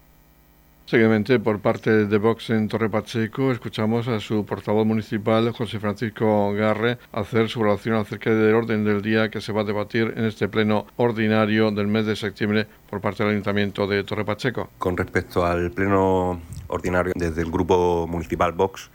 Seguidamente, 0.87 1.41
por 1.41 1.59
parte 1.59 2.07
de 2.07 2.19
Vox 2.19 2.51
en 2.51 2.69
Torre 2.69 2.89
Pacheco, 2.89 3.51
escuchamos 3.51 4.07
a 4.07 4.21
su 4.21 4.47
portavoz 4.47 4.87
municipal, 4.87 5.51
José 5.51 5.81
Francisco 5.81 6.53
Garre, 6.53 6.99
hacer 7.11 7.49
su 7.49 7.59
valoración 7.59 7.97
acerca 7.97 8.31
del 8.31 8.55
orden 8.55 8.85
del 8.85 9.03
día 9.03 9.29
que 9.29 9.41
se 9.41 9.53
va 9.53 9.63
a 9.63 9.65
debatir 9.65 10.15
en 10.17 10.25
este 10.27 10.47
pleno 10.47 10.87
ordinario 10.95 11.73
del 11.73 11.89
mes 11.89 12.07
de 12.07 12.15
septiembre 12.15 12.69
por 12.89 13.01
parte 13.01 13.25
del 13.25 13.33
Ayuntamiento 13.33 13.89
de 13.89 14.05
Torre 14.05 14.25
Pacheco. 14.25 14.71
Con 14.79 14.97
respecto 14.97 15.45
al 15.45 15.73
pleno 15.73 16.41
ordinario 16.69 17.15
desde 17.17 17.43
el 17.43 17.51
Grupo 17.51 18.07
Municipal 18.07 18.53
Vox, 18.53 18.89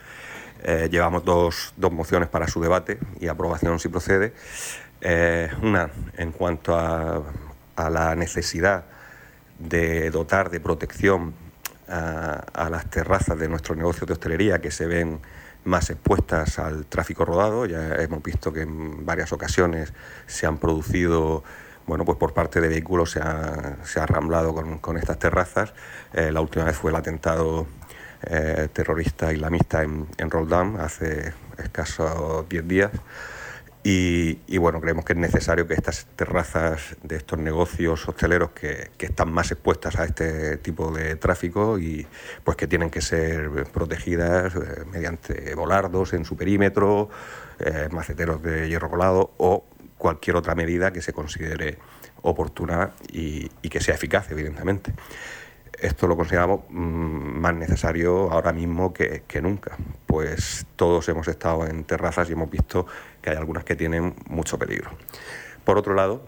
eh, 0.64 0.88
llevamos 0.90 1.26
dos, 1.26 1.74
dos, 1.76 1.92
mociones 1.92 2.30
para 2.30 2.48
su 2.48 2.62
debate 2.62 3.00
y 3.20 3.28
aprobación 3.28 3.80
si 3.80 3.90
procede. 3.90 4.32
Eh, 5.02 5.50
una 5.62 5.90
en 6.16 6.32
cuanto 6.32 6.74
a, 6.74 7.22
a 7.76 7.90
la 7.90 8.16
necesidad 8.16 8.86
de 9.60 10.10
dotar 10.10 10.50
de 10.50 10.62
protección 10.62 11.50
a, 11.92 12.70
las 12.70 12.90
terrazas 12.90 13.38
de 13.38 13.50
nuestros 13.50 13.78
negocios 13.78 14.08
de 14.08 14.14
hostelería 14.14 14.60
que 14.60 14.72
se 14.72 14.86
ven 14.86 15.20
más 15.64 15.90
expuestas 15.90 16.58
al 16.60 16.86
tráfico 16.86 17.26
rodado. 17.26 17.66
Ya 17.66 17.96
hemos 17.96 18.24
visto 18.24 18.54
que 18.54 18.62
en 18.62 19.06
varias 19.06 19.32
ocasiones 19.34 19.94
se 20.26 20.48
han 20.48 20.58
producido, 20.58 21.44
bueno, 21.86 22.06
pues 22.06 22.18
por 22.18 22.34
parte 22.34 22.62
de 22.62 22.70
vehículos 22.70 23.12
se 23.12 23.20
ha, 23.20 23.78
se 23.84 24.00
ha 24.00 24.06
ramblado 24.06 24.56
con, 24.82 24.98
estas 24.98 25.20
terrazas. 25.20 25.74
Eh, 26.14 26.32
la 26.32 26.42
última 26.42 26.66
vez 26.66 26.78
fue 26.78 26.92
el 26.92 26.98
atentado 26.98 27.68
eh, 28.24 28.70
terrorista 28.72 29.34
islamista 29.34 29.84
en, 29.84 30.08
en 30.18 30.30
Roldán 30.32 30.78
hace 30.80 31.34
escasos 31.58 32.48
10 32.48 32.68
días. 32.68 32.92
Y, 33.84 34.58
bueno, 34.60 34.80
creemos 34.80 35.06
que 35.06 35.14
es 35.14 35.20
necesario 35.20 35.68
que 35.68 35.74
estas 35.74 36.06
terrazas 36.16 36.96
de 37.02 37.16
estos 37.16 37.40
negocios 37.40 38.08
hosteleros 38.08 38.52
que, 38.52 38.92
están 39.00 39.32
más 39.34 39.52
expuestas 39.52 39.96
a 39.96 40.06
este 40.06 40.58
tipo 40.58 40.92
de 40.92 41.16
tráfico 41.16 41.80
y 41.80 42.06
pues 42.44 42.56
que 42.58 42.68
tienen 42.68 42.92
que 42.92 43.02
ser 43.02 43.50
protegidas 43.74 44.54
eh, 44.56 44.86
mediante 44.92 45.56
volardos 45.56 46.14
en 46.14 46.26
su 46.26 46.38
perímetro, 46.38 47.10
eh, 47.60 47.90
maceteros 47.92 48.44
de 48.44 48.70
hierro 48.70 48.90
colado 48.90 49.32
o 49.38 49.66
cualquier 49.98 50.36
otra 50.36 50.54
medida 50.54 50.94
que 50.94 51.02
se 51.02 51.12
considere 51.12 51.80
oportuna 52.22 52.92
y 53.12 53.50
que 53.50 53.80
sea 53.80 53.96
eficaz, 53.96 54.30
evidentemente. 54.30 54.94
Esto 55.82 56.06
lo 56.06 56.16
consideramos 56.16 56.62
mm, 56.70 57.40
más 57.40 57.56
necesario 57.56 58.32
ahora 58.32 58.54
mismo 58.54 58.94
que, 58.94 59.24
nunca, 59.42 59.76
pues 60.06 60.68
todos 60.76 61.10
hemos 61.10 61.28
estado 61.28 61.66
en 61.66 61.86
terrazas 61.86 62.30
y 62.30 62.34
hemos 62.34 62.52
visto 62.52 62.86
que 63.22 63.30
hay 63.30 63.38
algunas 63.38 63.63
que 63.63 63.75
tienen 63.75 64.16
mucho 64.28 64.58
peligro. 64.58 64.92
Por 65.63 65.78
otro 65.78 65.94
lado, 65.94 66.25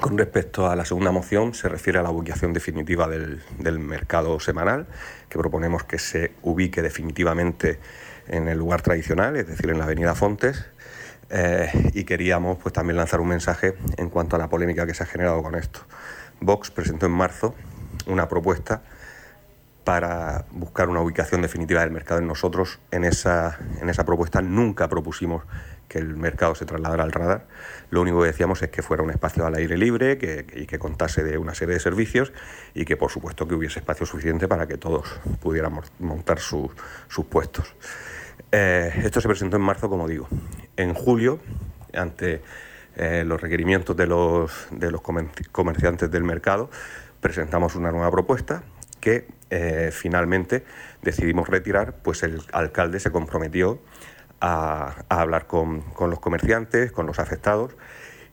con 0.00 0.16
respecto 0.16 0.70
a 0.70 0.76
la 0.76 0.84
segunda 0.84 1.10
moción, 1.10 1.54
se 1.54 1.68
refiere 1.68 1.98
a 1.98 2.02
la 2.02 2.10
ubicación 2.10 2.52
definitiva 2.52 3.08
del, 3.08 3.78
mercado 3.78 4.38
semanal, 4.38 4.86
que 5.28 5.38
proponemos 5.38 5.84
que 5.84 5.98
se 5.98 6.32
ubique 6.42 6.82
definitivamente 6.82 7.80
en 8.28 8.48
el 8.48 8.58
lugar 8.58 8.82
tradicional, 8.82 9.36
es 9.36 9.46
decir, 9.46 9.70
en 9.70 9.78
la 9.78 9.84
Avenida 9.84 10.14
Fontes, 10.14 10.66
eh, 11.30 11.90
y 11.94 12.04
queríamos 12.04 12.58
pues, 12.58 12.72
también 12.72 12.96
lanzar 12.96 13.20
un 13.20 13.28
mensaje 13.28 13.74
en 13.96 14.08
cuanto 14.08 14.36
a 14.36 14.38
la 14.38 14.48
polémica 14.48 14.86
que 14.86 14.94
se 14.94 15.02
ha 15.02 15.06
generado 15.06 15.42
con 15.42 15.54
esto. 15.54 15.80
Vox 16.40 16.70
presentó 16.70 17.06
en 17.06 17.12
marzo 17.12 17.54
una 18.06 18.28
propuesta 18.28 18.82
para 19.84 20.44
buscar 20.52 20.88
una 20.88 21.00
ubicación 21.00 21.42
definitiva 21.42 21.80
del 21.80 21.90
mercado. 21.90 22.20
Nosotros 22.20 22.78
en 22.90 23.04
esa, 23.04 23.58
en 23.80 23.88
esa 23.88 24.04
propuesta 24.04 24.42
nunca 24.42 24.88
propusimos 24.88 25.44
que 25.88 25.98
el 25.98 26.16
mercado 26.16 26.54
se 26.54 26.66
trasladara 26.66 27.02
al 27.02 27.12
radar. 27.12 27.46
Lo 27.90 28.02
único 28.02 28.20
que 28.20 28.26
decíamos 28.26 28.62
es 28.62 28.70
que 28.70 28.82
fuera 28.82 29.02
un 29.02 29.10
espacio 29.10 29.46
al 29.46 29.54
aire 29.54 29.76
libre 29.76 30.18
que, 30.18 30.46
y 30.54 30.66
que 30.66 30.78
contase 30.78 31.24
de 31.24 31.38
una 31.38 31.54
serie 31.54 31.74
de 31.74 31.80
servicios 31.80 32.32
y 32.74 32.84
que 32.84 32.96
por 32.96 33.10
supuesto 33.10 33.48
que 33.48 33.54
hubiese 33.54 33.80
espacio 33.80 34.06
suficiente 34.06 34.46
para 34.46 34.66
que 34.66 34.76
todos 34.76 35.18
pudiéramos 35.40 35.90
montar 35.98 36.38
sus 36.38 36.70
puestos. 37.28 37.74
Eh, 38.52 38.92
esto 39.04 39.20
se 39.20 39.28
presentó 39.28 39.56
en 39.56 39.62
marzo, 39.62 39.88
como 39.88 40.06
digo. 40.06 40.28
En 40.76 40.94
julio, 40.94 41.40
ante 41.94 42.42
eh, 42.96 43.24
los 43.26 43.40
requerimientos 43.40 43.96
de 43.96 44.06
los, 44.06 44.68
de 44.70 44.90
los 44.90 45.00
comerciantes 45.00 46.10
del 46.10 46.24
mercado, 46.24 46.70
presentamos 47.20 47.74
una 47.74 47.90
nueva 47.90 48.10
propuesta 48.10 48.62
que 49.00 49.26
eh, 49.50 49.90
finalmente 49.92 50.64
decidimos 51.02 51.48
retirar, 51.48 51.94
pues 52.02 52.22
el 52.22 52.42
alcalde 52.52 53.00
se 53.00 53.10
comprometió 53.10 53.80
a, 54.40 55.04
hablar 55.08 55.46
con, 55.46 55.84
los 55.98 56.20
comerciantes, 56.20 56.92
con 56.92 57.06
los 57.06 57.18
afectados 57.18 57.74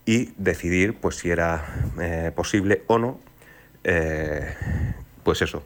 y 0.05 0.33
decidir 0.37 0.95
pues 0.99 1.17
si 1.17 1.31
era 1.31 1.65
eh, 1.99 2.31
posible 2.35 2.83
o 2.87 2.99
no, 2.99 3.19
eh, 3.83 4.53
pues 5.23 5.41
eso, 5.41 5.63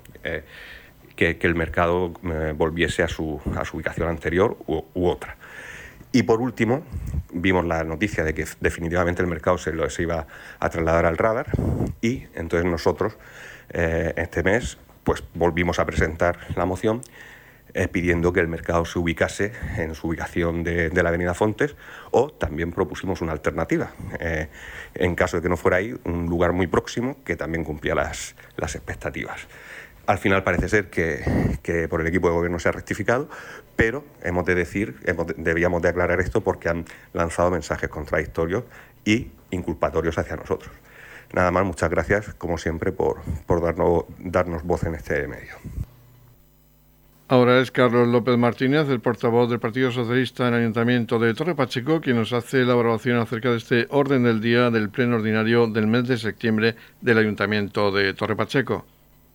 que, 1.15 1.37
el 1.41 1.55
mercado 1.55 2.13
volviese 2.55 3.03
a 3.03 3.07
su, 3.07 3.41
a 3.57 3.65
su, 3.65 3.77
ubicación 3.77 4.07
anterior 4.07 4.57
u, 4.67 5.07
otra. 5.07 5.35
Y 6.11 6.23
por 6.23 6.41
último, 6.41 6.83
vimos 7.31 7.65
la 7.65 7.83
noticia 7.83 8.23
de 8.23 8.33
que 8.33 8.45
definitivamente 8.61 9.21
el 9.21 9.27
mercado 9.27 9.57
se, 9.57 9.73
lo, 9.73 9.89
se 9.89 10.03
iba 10.03 10.25
a 10.59 10.69
trasladar 10.69 11.05
al 11.05 11.17
radar 11.17 11.47
y 12.01 12.25
entonces 12.33 12.65
nosotros 12.65 13.17
eh, 13.69 14.13
este 14.17 14.41
mes 14.43 14.77
pues 15.03 15.23
volvimos 15.33 15.79
a 15.79 15.85
presentar 15.85 16.39
la 16.55 16.65
moción 16.65 17.01
eh, 17.73 17.87
pidiendo 17.87 18.33
que 18.33 18.39
el 18.39 18.47
mercado 18.47 18.85
se 18.85 18.99
ubicase 18.99 19.51
en 19.77 19.95
su 19.95 20.07
ubicación 20.07 20.63
de, 20.63 20.89
la 20.91 21.09
Avenida 21.09 21.33
Fontes 21.33 21.75
o 22.11 22.29
también 22.29 22.71
propusimos 22.71 23.21
una 23.21 23.31
alternativa. 23.31 23.91
Eh, 24.19 24.49
en 24.95 25.15
caso 25.15 25.37
de 25.37 25.43
que 25.43 25.49
no 25.49 25.57
fuera 25.57 25.77
ahí, 25.77 25.95
un 26.05 26.25
lugar 26.27 26.53
muy 26.53 26.67
próximo 26.67 27.17
que 27.23 27.35
también 27.35 27.63
cumplía 27.63 27.95
las, 27.95 28.35
las 28.57 28.75
expectativas. 28.75 29.47
Al 30.09 30.17
final 30.17 30.43
parece 30.43 30.69
ser 30.69 30.89
que, 30.89 31.87
por 31.87 32.01
el 32.01 32.07
equipo 32.07 32.29
de 32.29 32.33
gobierno 32.33 32.57
se 32.57 32.67
ha 32.67 32.71
rectificado, 32.71 33.29
pero 33.75 34.03
hemos 34.23 34.43
de 34.43 34.55
decir, 34.55 34.95
debíamos 35.37 35.83
de 35.83 35.89
aclarar 35.89 36.19
esto 36.19 36.41
porque 36.41 36.67
han 36.67 36.85
lanzado 37.13 37.51
mensajes 37.51 37.89
contradictorios 37.89 38.63
y 39.05 39.29
inculpatorios 39.51 40.17
hacia 40.17 40.35
nosotros. 40.35 40.71
Nada 41.31 41.51
más, 41.51 41.63
muchas 41.63 41.91
gracias, 41.91 42.33
como 42.33 42.57
siempre, 42.57 42.91
por, 42.91 43.21
por 43.45 43.61
darnos, 43.61 44.05
darnos 44.17 44.63
voz 44.63 44.83
en 44.85 44.95
este 44.95 45.27
medio. 45.27 45.53
Ahora 47.31 47.59
es 47.59 47.69
Carlos 47.69 48.07
López 48.07 48.39
Martínez, 48.39 48.89
el 48.89 49.01
portavoz 49.01 49.51
del 49.51 49.59
Partido 49.59 49.91
Socialista 49.91 50.47
en 50.47 50.55
el 50.55 50.61
Ayuntamiento 50.61 51.19
de 51.19 51.35
Torre 51.35 51.53
Pacheco, 51.53 52.01
quien 52.01 52.15
nos 52.15 52.33
hace 52.33 52.65
la 52.65 52.73
evaluación 52.73 53.17
acerca 53.17 53.51
de 53.51 53.57
este 53.57 53.87
orden 53.91 54.23
del 54.23 54.41
día 54.41 54.71
del 54.71 54.89
Pleno 54.89 55.17
Ordinario 55.17 55.67
del 55.67 55.85
mes 55.85 56.07
de 56.07 56.17
septiembre 56.17 56.75
del 57.01 57.19
Ayuntamiento 57.19 57.91
de 57.91 58.15
Torre 58.15 58.35
Pacheco. 58.35 58.83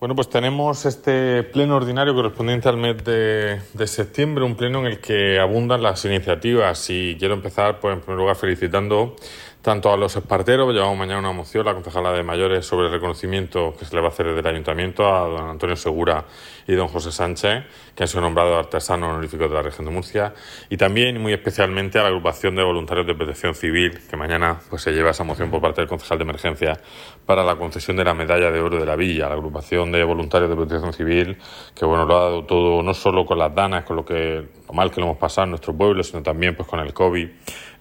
Bueno, 0.01 0.17
pues 0.17 0.29
tenemos 0.29 0.85
este 0.87 1.45
pleno 1.45 1.77
ordinario 1.77 2.17
correspondiente 2.17 2.69
al 2.69 2.79
mes 2.79 2.97
de, 3.05 3.87
septiembre, 3.87 4.43
un 4.43 4.57
pleno 4.57 4.81
en 4.81 4.87
el 4.87 4.99
que 4.99 5.39
abundan 5.39 5.81
las 5.81 6.05
iniciativas 6.05 6.91
y 6.91 7.17
quiero 7.17 7.35
empezar, 7.35 7.79
pues, 7.79 7.95
en 7.95 8.01
primer 8.01 8.19
lugar, 8.19 8.35
felicitando 8.35 9.15
tanto 9.65 9.91
a 9.91 9.97
los 9.97 10.15
esparteros, 10.15 10.75
llevamos 10.75 10.99
mañana 10.99 11.21
una 11.21 11.33
moción, 11.33 11.65
la 11.65 11.73
concejala 11.73 12.13
de 12.13 12.23
mayores, 12.23 12.67
sobre 12.67 12.89
el 12.89 12.93
reconocimiento 12.93 13.75
que 13.79 13.87
se 13.87 13.95
le 13.95 14.03
va 14.03 14.09
a 14.09 14.11
hacer 14.11 14.27
desde 14.27 14.41
el 14.41 14.47
ayuntamiento 14.47 15.09
a 15.09 15.27
don 15.27 15.49
Antonio 15.49 15.75
Segura 15.75 16.27
y 16.67 16.75
don 16.75 16.87
José 16.89 17.11
Sánchez, 17.11 17.65
que 17.95 18.03
han 18.03 18.09
sido 18.09 18.21
nombrados 18.21 18.59
artesanos 18.59 19.09
honoríficos 19.09 19.49
de 19.49 19.55
la 19.55 19.63
región 19.63 19.87
de 19.87 19.91
Murcia, 19.91 20.35
y 20.69 20.77
también 20.77 21.19
muy 21.19 21.33
especialmente 21.33 21.99
a 21.99 22.03
la 22.03 22.09
agrupación 22.09 22.55
de 22.57 22.63
voluntarios 22.63 23.07
de 23.07 23.15
protección 23.15 23.55
civil, 23.55 24.01
que 24.07 24.19
mañana 24.19 24.61
pues, 24.69 24.83
se 24.83 24.93
lleva 24.93 25.13
esa 25.13 25.25
moción 25.25 25.51
por 25.51 25.63
parte 25.63 25.81
del 25.81 25.89
concejal 25.89 26.19
de 26.19 26.25
emergencia 26.25 26.79
para 27.25 27.43
la 27.43 27.57
concesión 27.57 27.97
de 27.97 28.05
la 28.05 28.13
medalla 28.13 28.51
de 28.51 28.61
oro 28.61 28.79
de 28.79 28.85
la 28.85 28.97
villa, 28.97 29.31
la 29.31 29.35
agrupación 29.35 29.91
de 29.93 30.05
voluntarios 30.05 30.51
de 30.51 30.57
protección 30.57 30.93
civil, 30.93 31.39
que 31.75 31.87
bueno, 31.87 32.05
lo 32.05 32.19
ha 32.19 32.21
dado 32.21 32.45
todo, 32.45 32.83
no 32.83 32.93
solo 32.93 33.25
con 33.25 33.39
las 33.39 33.55
danas, 33.55 33.85
con 33.85 33.97
lo 33.97 34.05
que 34.05 34.47
lo 34.69 34.75
mal 34.75 34.91
que 34.91 35.01
lo 35.01 35.07
hemos 35.07 35.19
pasado 35.19 35.45
en 35.45 35.51
nuestro 35.51 35.75
pueblo, 35.75 36.03
sino 36.03 36.23
también 36.23 36.55
pues 36.55 36.69
con 36.69 36.81
el 36.81 36.93
COVID 36.93 37.29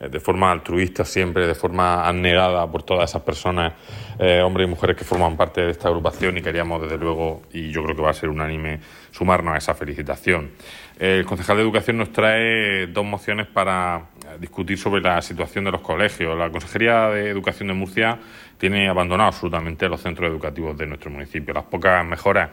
de 0.10 0.20
forma 0.20 0.52
altruista 0.52 1.06
siempre, 1.06 1.48
de 1.48 1.56
forma 1.56 2.08
anegada 2.08 2.70
por 2.70 2.84
todas 2.84 3.10
esas 3.10 3.22
personas, 3.22 3.74
eh, 4.20 4.42
hombres 4.42 4.68
y 4.68 4.70
mujeres 4.70 4.96
que 4.96 5.04
forman 5.04 5.36
parte 5.38 5.62
de 5.62 5.72
esta 5.72 5.88
agrupación 5.88 6.38
y 6.38 6.42
queríamos 6.42 6.82
desde 6.82 6.98
luego, 6.98 7.44
y 7.52 7.72
yo 7.72 7.84
creo 7.84 7.96
que 7.96 8.02
va 8.02 8.12
a 8.12 8.14
ser 8.14 8.30
unánime, 8.30 8.80
sumarnos 9.12 9.56
a 9.56 9.58
esa 9.58 9.74
felicitación. 9.74 10.52
El 11.00 11.26
concejal 11.26 11.58
de 11.58 11.64
Educación 11.64 11.98
nos 11.98 12.12
trae 12.12 12.88
dos 12.88 13.04
mociones 13.04 13.48
para 13.48 14.06
discutir 14.40 14.78
sobre 14.78 15.02
la 15.02 15.22
situación 15.22 15.66
de 15.66 15.72
los 15.72 15.82
colegios. 15.82 16.38
La 16.38 16.50
Consejería 16.50 17.10
de 17.10 17.30
Educación 17.30 17.68
de 17.68 17.74
Murcia 17.74 18.20
tiene 18.64 18.88
abandonado 18.88 19.28
absolutamente 19.28 19.90
los 19.90 20.00
centros 20.00 20.32
educativos 20.32 20.78
de 20.78 20.88
nuestro 20.88 21.12
municipio. 21.12 21.54
Las 21.54 21.66
pocas 21.66 22.06
mejoras 22.06 22.50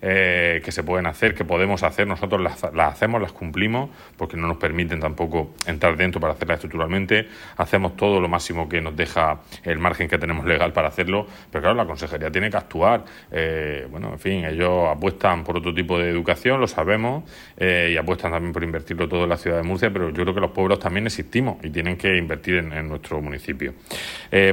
eh, 0.00 0.62
que 0.64 0.72
se 0.72 0.82
pueden 0.82 1.04
hacer, 1.04 1.34
que 1.34 1.44
podemos 1.44 1.82
hacer, 1.82 2.06
nosotros 2.06 2.40
las, 2.40 2.64
hacemos, 2.64 3.20
las 3.20 3.32
cumplimos, 3.32 3.90
porque 4.16 4.38
no 4.38 4.46
nos 4.46 4.56
permiten 4.56 5.00
tampoco 5.00 5.52
entrar 5.66 5.98
dentro 5.98 6.18
para 6.18 6.32
hacerlas 6.32 6.54
estructuralmente. 6.54 7.28
Hacemos 7.58 7.94
todo 7.94 8.22
lo 8.22 8.26
máximo 8.26 8.70
que 8.70 8.80
nos 8.80 8.96
deja 8.96 9.42
el 9.62 9.78
margen 9.78 10.08
que 10.08 10.16
tenemos 10.16 10.46
legal 10.46 10.72
para 10.72 10.88
hacerlo, 10.88 11.26
pero 11.52 11.60
claro, 11.60 11.76
la 11.76 11.84
consejería 11.84 12.30
tiene 12.30 12.48
que 12.48 12.56
actuar. 12.56 13.04
Eh, 13.30 13.86
bueno, 13.90 14.12
en 14.14 14.18
fin, 14.18 14.46
ellos 14.46 14.88
apuestan 14.88 15.44
por 15.44 15.58
otro 15.58 15.74
tipo 15.74 15.98
de 15.98 16.08
educación, 16.08 16.58
lo 16.58 16.68
sabemos, 16.68 17.24
y 17.60 17.98
apuestan 17.98 18.32
también 18.32 18.54
por 18.54 18.64
invertirlo 18.64 19.06
todo 19.06 19.24
en 19.24 19.28
la 19.28 19.36
ciudad 19.36 19.58
de 19.58 19.62
Murcia, 19.62 19.92
pero 19.92 20.08
yo 20.08 20.22
creo 20.22 20.34
que 20.34 20.40
los 20.40 20.52
pueblos 20.52 20.78
también 20.78 21.04
existimos 21.04 21.62
y 21.62 21.68
tienen 21.68 21.98
que 21.98 22.16
invertir 22.16 22.54
en, 22.56 22.88
nuestro 22.88 23.20
municipio. 23.20 23.74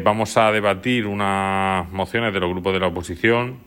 vamos 0.04 0.36
a 0.36 0.52
debatir 0.52 0.97
unas 1.06 1.92
mociones 1.92 2.34
de 2.34 2.40
los 2.40 2.50
grupos 2.50 2.74
de 2.74 2.80
la 2.80 2.88
oposición 2.88 3.58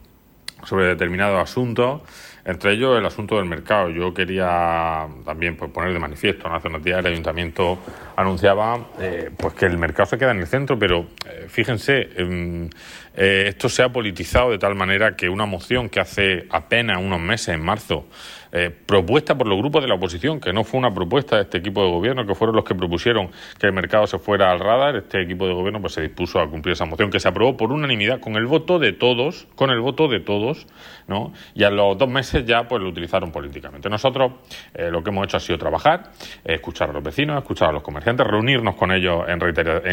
sobre 0.64 0.86
determinados 0.86 1.42
asuntos, 1.42 2.02
entre 2.44 2.72
ellos 2.72 2.98
el 2.98 3.04
asunto 3.04 3.36
del 3.36 3.46
mercado. 3.46 3.90
Yo 3.90 4.12
quería 4.12 5.06
también 5.24 5.56
pues, 5.56 5.70
poner 5.70 5.92
de 5.92 5.98
manifiesto, 5.98 6.48
¿no? 6.48 6.54
hace 6.54 6.68
unos 6.68 6.82
días 6.82 6.98
el 6.98 7.06
ayuntamiento 7.06 7.78
anunciaba 8.16 8.78
eh, 9.00 9.30
pues 9.36 9.54
que 9.54 9.66
el 9.66 9.78
mercado 9.78 10.06
se 10.06 10.18
queda 10.18 10.32
en 10.32 10.40
el 10.40 10.46
centro, 10.46 10.78
pero 10.78 11.06
eh, 11.26 11.46
fíjense, 11.48 12.08
em, 12.16 12.68
eh, 13.14 13.44
esto 13.48 13.68
se 13.68 13.82
ha 13.82 13.88
politizado 13.88 14.50
de 14.50 14.58
tal 14.58 14.74
manera 14.74 15.16
que 15.16 15.28
una 15.28 15.46
moción 15.46 15.88
que 15.88 16.00
hace 16.00 16.46
apenas 16.50 16.98
unos 16.98 17.20
meses, 17.20 17.48
en 17.48 17.62
marzo, 17.62 18.06
eh, 18.52 18.70
propuesta 18.70 19.36
por 19.36 19.46
los 19.46 19.58
grupos 19.58 19.82
de 19.82 19.88
la 19.88 19.94
oposición, 19.94 20.40
que 20.40 20.52
no 20.52 20.64
fue 20.64 20.78
una 20.78 20.92
propuesta 20.92 21.36
de 21.36 21.42
este 21.42 21.58
equipo 21.58 21.82
de 21.84 21.90
gobierno, 21.90 22.26
que 22.26 22.34
fueron 22.34 22.56
los 22.56 22.64
que 22.64 22.74
propusieron 22.74 23.30
que 23.58 23.66
el 23.66 23.72
mercado 23.72 24.06
se 24.06 24.18
fuera 24.18 24.50
al 24.50 24.58
radar. 24.58 24.96
Este 24.96 25.22
equipo 25.22 25.46
de 25.46 25.54
gobierno 25.54 25.80
pues 25.80 25.94
se 25.94 26.02
dispuso 26.02 26.40
a 26.40 26.48
cumplir 26.48 26.72
esa 26.72 26.84
moción 26.84 27.10
que 27.10 27.20
se 27.20 27.28
aprobó 27.28 27.56
por 27.56 27.72
unanimidad 27.72 28.20
con 28.20 28.34
el 28.36 28.46
voto 28.46 28.78
de 28.78 28.92
todos, 28.92 29.46
con 29.54 29.70
el 29.70 29.80
voto 29.80 30.08
de 30.08 30.20
todos, 30.20 30.66
¿no? 31.06 31.32
Y 31.54 31.64
a 31.64 31.70
los 31.70 31.96
dos 31.96 32.08
meses 32.08 32.44
ya 32.44 32.66
pues 32.66 32.82
lo 32.82 32.88
utilizaron 32.88 33.30
políticamente. 33.30 33.88
Nosotros 33.88 34.32
eh, 34.74 34.90
lo 34.90 35.02
que 35.02 35.10
hemos 35.10 35.24
hecho 35.24 35.36
ha 35.36 35.40
sido 35.40 35.58
trabajar, 35.58 36.10
escuchar 36.44 36.90
a 36.90 36.92
los 36.92 37.02
vecinos, 37.02 37.38
escuchar 37.38 37.70
a 37.70 37.72
los 37.72 37.82
comerciantes, 37.82 38.26
reunirnos 38.26 38.74
con 38.74 38.92
ellos 38.92 39.24
en, 39.28 39.40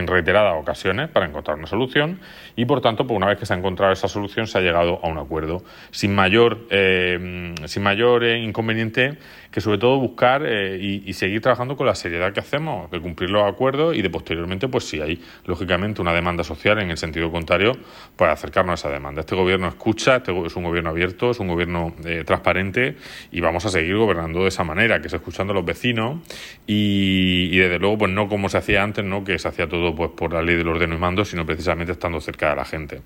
reiteradas 0.07 0.55
ocasiones 0.59 1.09
para 1.09 1.25
encontrar 1.25 1.57
una 1.57 1.67
solución 1.67 2.19
y 2.55 2.65
por 2.65 2.81
tanto 2.81 3.05
pues 3.05 3.17
una 3.17 3.27
vez 3.27 3.37
que 3.37 3.45
se 3.45 3.53
ha 3.53 3.57
encontrado 3.57 3.93
esa 3.93 4.07
solución 4.07 4.47
se 4.47 4.57
ha 4.57 4.61
llegado 4.61 4.99
a 5.03 5.07
un 5.07 5.17
acuerdo 5.17 5.63
sin 5.91 6.15
mayor 6.15 6.67
eh, 6.69 7.53
sin 7.65 7.83
mayor 7.83 8.23
inconveniente 8.47 9.17
que 9.51 9.61
sobre 9.61 9.77
todo 9.77 9.99
buscar 9.99 10.43
eh, 10.45 10.77
y, 10.77 11.13
seguir 11.13 11.41
trabajando 11.41 11.75
con 11.75 11.87
la 11.87 11.95
seriedad 11.95 12.31
que 12.31 12.39
hacemos, 12.39 12.91
de 12.91 12.99
cumplir 12.99 13.29
los 13.29 13.43
acuerdos 13.43 13.95
y 13.95 14.01
de 14.01 14.09
posteriormente, 14.09 14.67
pues 14.67 14.87
si 14.87 15.01
hay 15.01 15.19
lógicamente 15.45 16.01
una 16.01 16.13
demanda 16.13 16.43
social 16.43 16.79
en 16.79 16.91
el 16.91 16.97
sentido 16.97 17.31
contrario, 17.31 17.71
pues 18.15 18.29
acercarnos 18.29 18.71
a 18.71 18.87
esa 18.87 18.93
demanda. 18.93 19.21
Este 19.21 19.35
gobierno 19.35 19.67
escucha, 19.67 20.17
este 20.17 20.31
es 20.45 20.55
un 20.55 20.63
gobierno 20.63 20.91
abierto, 20.91 21.31
es 21.31 21.39
un 21.39 21.47
gobierno 21.47 21.93
eh, 22.05 22.23
transparente 22.25 22.97
y 23.31 23.41
vamos 23.41 23.65
a 23.65 23.69
seguir 23.69 23.95
gobernando 23.95 24.43
de 24.43 24.49
esa 24.49 24.63
manera, 24.63 25.01
que 25.01 25.07
es 25.07 25.13
escuchando 25.13 25.53
a 25.53 25.55
los 25.55 25.65
vecinos 25.65 26.19
y, 26.67 27.57
desde 27.57 27.79
luego 27.79 27.97
pues 27.97 28.11
no 28.11 28.27
como 28.27 28.49
se 28.49 28.57
hacía 28.57 28.83
antes, 28.83 29.03
no 29.03 29.23
que 29.23 29.39
se 29.39 29.47
hacía 29.47 29.67
todo 29.67 29.95
pues 29.95 30.11
por 30.11 30.33
la 30.33 30.41
ley 30.41 30.55
del 30.55 30.67
orden 30.67 30.93
y 30.93 30.97
mando, 30.97 31.25
sino 31.25 31.45
precisamente 31.45 31.93
estando 31.93 32.19
cerca 32.21 32.51
de 32.51 32.55
la 32.55 32.65
gente. 32.65 33.01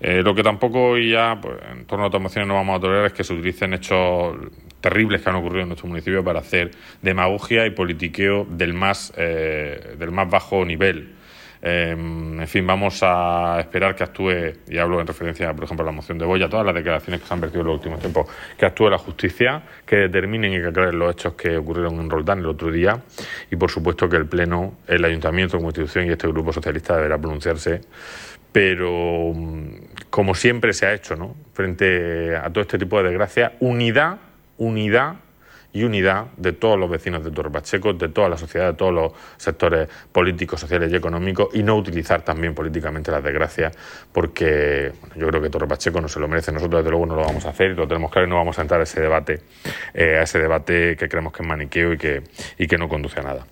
Eh, 0.00 0.22
lo 0.22 0.34
que 0.34 0.42
tampoco 0.42 0.96
y 0.98 1.10
ya 1.10 1.38
pues, 1.40 1.56
en 1.70 1.84
torno 1.84 2.06
a 2.06 2.08
las 2.08 2.20
mociones 2.20 2.48
no 2.48 2.54
vamos 2.54 2.78
a 2.78 2.80
tolerar 2.80 3.06
es 3.06 3.12
que 3.12 3.24
se 3.24 3.34
utilicen 3.34 3.74
hechos 3.74 4.36
terribles 4.82 5.22
que 5.22 5.30
han 5.30 5.36
ocurrido 5.36 5.62
en 5.62 5.68
nuestro 5.68 5.88
municipio 5.88 6.22
para 6.22 6.40
hacer 6.40 6.72
demagogia 7.00 7.64
y 7.64 7.70
politiqueo 7.70 8.44
del 8.44 8.74
más, 8.74 9.12
eh, 9.16 9.94
del 9.98 10.10
más 10.10 10.28
bajo 10.28 10.62
nivel. 10.66 11.14
Em, 11.64 12.40
en 12.40 12.48
fin, 12.48 12.66
vamos 12.66 12.98
a 13.02 13.58
esperar 13.60 13.94
que 13.94 14.02
actúe, 14.02 14.52
y 14.68 14.78
hablo 14.78 15.00
en 15.00 15.06
referencia, 15.06 15.54
por 15.54 15.64
ejemplo, 15.64 15.84
a 15.84 15.86
la 15.86 15.92
moción 15.92 16.18
de 16.18 16.24
Boya, 16.24 16.48
todas 16.48 16.66
las 16.66 16.74
declaraciones 16.74 17.20
que 17.20 17.26
se 17.28 17.32
han 17.32 17.40
vertido 17.40 17.60
en 17.60 17.68
los 17.68 17.76
últimos 17.76 18.00
tiempos, 18.00 18.26
que 18.58 18.66
actúe 18.66 18.90
la 18.90 18.98
justicia, 18.98 19.62
que 19.86 19.94
determinen 19.96 20.52
y 20.52 20.56
que 20.56 20.66
aclaren 20.66 20.98
los 20.98 21.12
hechos 21.12 21.34
que 21.34 21.56
ocurrieron 21.56 22.00
en 22.00 22.10
Roldán 22.10 22.40
el 22.40 22.46
otro 22.46 22.72
día, 22.72 23.00
y 23.48 23.54
por 23.54 23.70
supuesto 23.70 24.08
que 24.08 24.16
el 24.16 24.26
Pleno, 24.26 24.78
el 24.88 25.04
Ayuntamiento 25.04 25.56
como 25.56 25.68
institución 25.68 26.06
y 26.06 26.10
este 26.10 26.26
Grupo 26.26 26.52
Socialista 26.52 26.96
deberá 26.96 27.16
pronunciarse 27.16 27.80
pero 28.52 29.32
como 30.10 30.34
siempre 30.34 30.74
se 30.74 30.84
ha 30.84 30.92
hecho, 30.92 31.16
¿no? 31.16 31.34
Frente 31.54 32.36
a 32.36 32.50
todo 32.50 32.60
este 32.60 32.76
tipo 32.76 32.98
de 32.98 33.08
desgracia, 33.08 33.54
unidad 33.60 34.18
unidad 34.62 35.16
y 35.72 35.84
unidad 35.84 36.26
de 36.36 36.52
todos 36.52 36.78
los 36.78 36.90
vecinos 36.90 37.24
de 37.24 37.30
Torre 37.30 37.50
Pacheco, 37.50 37.94
de 37.94 38.08
toda 38.08 38.28
la 38.28 38.36
sociedad, 38.36 38.72
de 38.72 38.74
todos 38.74 38.92
los 38.92 39.12
sectores 39.38 39.88
políticos, 40.12 40.60
sociales 40.60 40.92
y 40.92 40.96
económicos, 40.96 41.48
y 41.54 41.62
no 41.62 41.76
utilizar 41.76 42.22
también 42.22 42.54
políticamente 42.54 43.10
las 43.10 43.24
desgracias, 43.24 43.76
porque 44.12 44.92
yo 45.16 45.26
creo 45.28 45.40
que 45.40 45.50
Torre 45.50 45.66
Pacheco 45.66 46.00
no 46.00 46.08
se 46.08 46.20
lo 46.20 46.28
merece. 46.28 46.52
Nosotros, 46.52 46.80
desde 46.80 46.90
luego, 46.90 47.06
no 47.06 47.16
lo 47.16 47.22
vamos 47.22 47.46
a 47.46 47.50
hacer 47.50 47.70
y 47.70 47.74
lo 47.74 47.88
tenemos 47.88 48.10
claro 48.10 48.26
y 48.26 48.30
no 48.30 48.36
vamos 48.36 48.58
a 48.58 48.62
entrar 48.62 48.80
a 48.80 48.84
ese 48.84 49.00
debate, 49.00 49.40
eh, 49.94 50.18
a 50.18 50.22
ese 50.22 50.38
debate 50.38 50.96
que 50.96 51.08
creemos 51.08 51.32
que 51.32 51.42
es 51.42 51.48
maniqueo 51.48 51.94
y 51.94 51.98
que, 51.98 52.22
y 52.58 52.66
que 52.66 52.76
no 52.76 52.88
conduce 52.88 53.20
a 53.20 53.22
nada. 53.22 53.46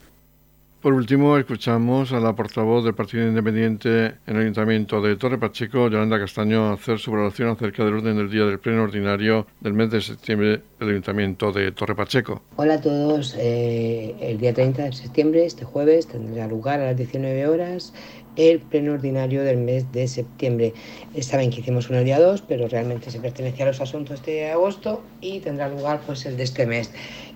Por 0.80 0.94
último, 0.94 1.36
escuchamos 1.36 2.10
a 2.14 2.20
la 2.20 2.34
portavoz 2.34 2.82
del 2.82 2.94
Partido 2.94 3.28
Independiente 3.28 4.14
en 4.26 4.36
el 4.36 4.38
Ayuntamiento 4.38 5.02
de 5.02 5.14
Torre 5.16 5.36
Pacheco, 5.36 5.90
Yolanda 5.90 6.18
Castaño, 6.18 6.72
hacer 6.72 6.98
su 6.98 7.10
valoración 7.10 7.50
acerca 7.50 7.84
del 7.84 7.96
orden 7.96 8.16
del 8.16 8.30
día 8.30 8.46
del 8.46 8.58
pleno 8.58 8.84
ordinario 8.84 9.46
del 9.60 9.74
mes 9.74 9.90
de 9.90 10.00
septiembre 10.00 10.62
del 10.78 10.88
Ayuntamiento 10.88 11.52
de 11.52 11.72
Torre 11.72 11.94
Pacheco. 11.94 12.40
Hola 12.56 12.76
a 12.76 12.80
todos. 12.80 13.36
Eh, 13.38 14.14
el 14.22 14.38
día 14.38 14.54
30 14.54 14.84
de 14.84 14.92
septiembre, 14.94 15.44
este 15.44 15.66
jueves, 15.66 16.06
tendrá 16.06 16.46
lugar 16.46 16.80
a 16.80 16.86
las 16.86 16.96
19 16.96 17.46
horas 17.46 17.92
el 18.36 18.60
pleno 18.60 18.92
ordinario 18.92 19.42
del 19.42 19.58
mes 19.58 19.90
de 19.92 20.08
septiembre. 20.08 20.72
Saben 21.20 21.50
que 21.50 21.60
hicimos 21.60 21.90
uno 21.90 21.98
el 21.98 22.04
día 22.04 22.18
2, 22.18 22.42
pero 22.48 22.68
realmente 22.68 23.10
se 23.10 23.20
pertenece 23.20 23.62
a 23.62 23.66
los 23.66 23.80
asuntos 23.80 24.24
de 24.24 24.50
agosto 24.50 25.02
y 25.20 25.40
tendrá 25.40 25.68
lugar 25.68 26.00
pues 26.06 26.24
el 26.26 26.36
de 26.38 26.44
este 26.44 26.64
mes. 26.64 26.90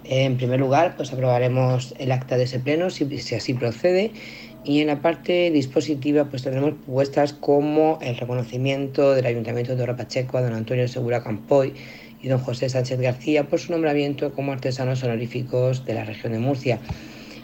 En 0.04 0.36
primer 0.36 0.60
lugar, 0.60 0.96
pues 0.96 1.12
aprobaremos 1.12 1.94
el 1.98 2.12
acta 2.12 2.36
de 2.36 2.44
ese 2.44 2.60
pleno, 2.60 2.90
si, 2.90 3.04
así 3.34 3.54
procede, 3.54 4.12
y 4.62 4.80
en 4.80 4.88
la 4.88 5.00
parte 5.00 5.50
dispositiva 5.50 6.26
pues 6.26 6.42
tendremos 6.42 6.74
propuestas 6.74 7.32
como 7.32 7.98
el 8.02 8.16
reconocimiento 8.16 9.14
del 9.14 9.26
Ayuntamiento 9.26 9.72
de 9.72 9.78
Torre 9.78 9.96
Pacheco 9.96 10.38
a 10.38 10.42
don 10.42 10.52
Antonio 10.52 10.86
Segura 10.88 11.22
Campoy 11.22 11.72
y 12.22 12.28
don 12.28 12.38
José 12.38 12.68
Sánchez 12.68 13.00
García 13.00 13.44
por 13.48 13.60
su 13.60 13.72
nombramiento 13.72 14.32
como 14.32 14.52
artesanos 14.52 15.02
honoríficos 15.02 15.84
de 15.84 15.94
la 15.94 16.04
región 16.04 16.32
de 16.32 16.38
Murcia. 16.38 16.80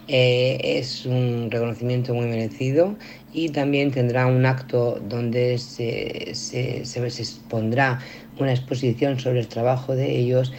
Eh, 0.07 0.59
es 0.79 1.05
un 1.05 1.49
reconocimiento 1.49 2.13
muy 2.13 2.25
merecido 2.25 2.95
y 3.33 3.49
también 3.49 3.91
tendrá 3.91 4.25
un 4.25 4.45
acto 4.45 4.99
donde 5.07 5.57
se, 5.57 6.33
se, 6.33 6.85
se, 6.85 7.09
se 7.09 7.21
expondrá 7.21 7.99
una 8.39 8.51
exposición 8.51 9.19
sobre 9.19 9.39
el 9.39 9.47
trabajo 9.47 9.95
de 9.95 10.17
ellos 10.17 10.51